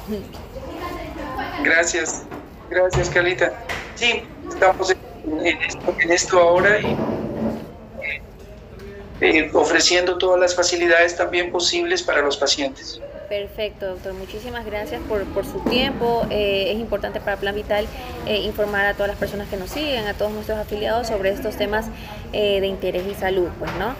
Gracias, 1.64 2.24
gracias, 2.70 3.10
Carlita. 3.10 3.54
Sí, 3.96 4.24
estamos 4.50 4.90
en, 4.92 6.12
esto, 6.12 6.40
ahora 6.40 6.80
y 6.80 6.98
eh, 9.20 9.52
ofreciendo 9.54 10.18
todas 10.18 10.40
las 10.40 10.56
facilidades 10.56 11.16
también 11.16 11.52
posibles 11.52 12.02
para 12.02 12.22
los 12.22 12.38
pacientes. 12.38 13.00
Perfecto, 13.32 13.88
doctor. 13.88 14.14
Muchísimas 14.14 14.66
gracias 14.66 15.02
por, 15.08 15.24
por 15.24 15.46
su 15.46 15.62
tiempo. 15.62 16.28
Eh, 16.30 16.74
es 16.74 16.78
importante 16.78 17.22
para 17.22 17.38
Plan 17.38 17.56
Vital 17.56 17.86
eh, 18.28 18.40
informar 18.40 18.86
a 18.86 18.94
todas 18.94 19.08
las 19.08 19.18
personas 19.18 19.48
que 19.48 19.56
nos 19.56 19.70
siguen, 19.70 20.06
a 20.06 20.14
todos 20.14 20.34
nuestros 20.34 20.60
afiliados 20.60 21.08
sobre 21.08 21.30
estos 21.30 21.56
temas 21.56 21.86
eh, 22.34 22.60
de 22.60 22.68
interés 22.68 23.04
y 23.10 23.16
salud. 23.16 23.48
Pues, 23.58 23.72
¿no? 23.80 23.96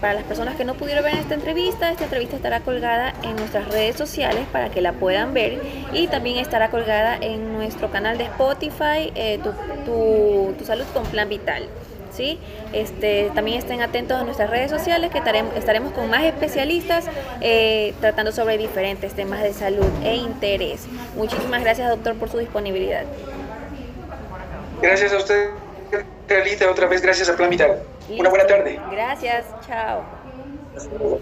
para 0.00 0.14
las 0.14 0.24
personas 0.24 0.56
que 0.56 0.64
no 0.64 0.74
pudieron 0.74 1.04
ver 1.04 1.14
esta 1.16 1.34
entrevista, 1.34 1.90
esta 1.90 2.04
entrevista 2.04 2.36
estará 2.36 2.60
colgada 2.60 3.12
en 3.22 3.36
nuestras 3.36 3.68
redes 3.68 3.96
sociales 3.96 4.46
para 4.50 4.70
que 4.70 4.80
la 4.80 4.94
puedan 4.94 5.34
ver 5.34 5.60
y 5.92 6.06
también 6.08 6.38
estará 6.38 6.70
colgada 6.70 7.18
en 7.20 7.52
nuestro 7.52 7.90
canal 7.90 8.16
de 8.16 8.24
Spotify, 8.24 9.12
tu, 9.42 9.50
tu, 9.84 10.54
tu 10.58 10.64
salud 10.64 10.86
con 10.94 11.04
Plan 11.04 11.28
Vital. 11.28 11.68
¿Sí? 12.14 12.38
Este, 12.72 13.30
también 13.34 13.58
estén 13.58 13.82
atentos 13.82 14.20
a 14.20 14.24
nuestras 14.24 14.50
redes 14.50 14.70
sociales 14.70 15.10
que 15.10 15.18
estaremos, 15.18 15.56
estaremos 15.56 15.92
con 15.92 16.08
más 16.08 16.24
especialistas 16.24 17.06
eh, 17.40 17.94
tratando 18.00 18.32
sobre 18.32 18.58
diferentes 18.58 19.14
temas 19.14 19.42
de 19.42 19.52
salud 19.52 19.88
e 20.02 20.16
interés. 20.16 20.86
Muchísimas 21.16 21.62
gracias, 21.62 21.88
doctor, 21.90 22.14
por 22.16 22.28
su 22.28 22.38
disponibilidad. 22.38 23.04
Gracias 24.80 25.12
a 25.12 25.16
usted, 25.16 25.50
Carlita, 26.26 26.70
otra 26.70 26.86
vez 26.86 27.00
gracias 27.02 27.28
a 27.28 27.36
Plan 27.36 27.50
Vital. 27.50 27.82
Una 28.18 28.28
buena 28.28 28.46
tarde. 28.46 28.78
Gracias, 28.90 29.44
chao. 29.66 30.02
Hasta 30.76 30.98
luego. 30.98 31.20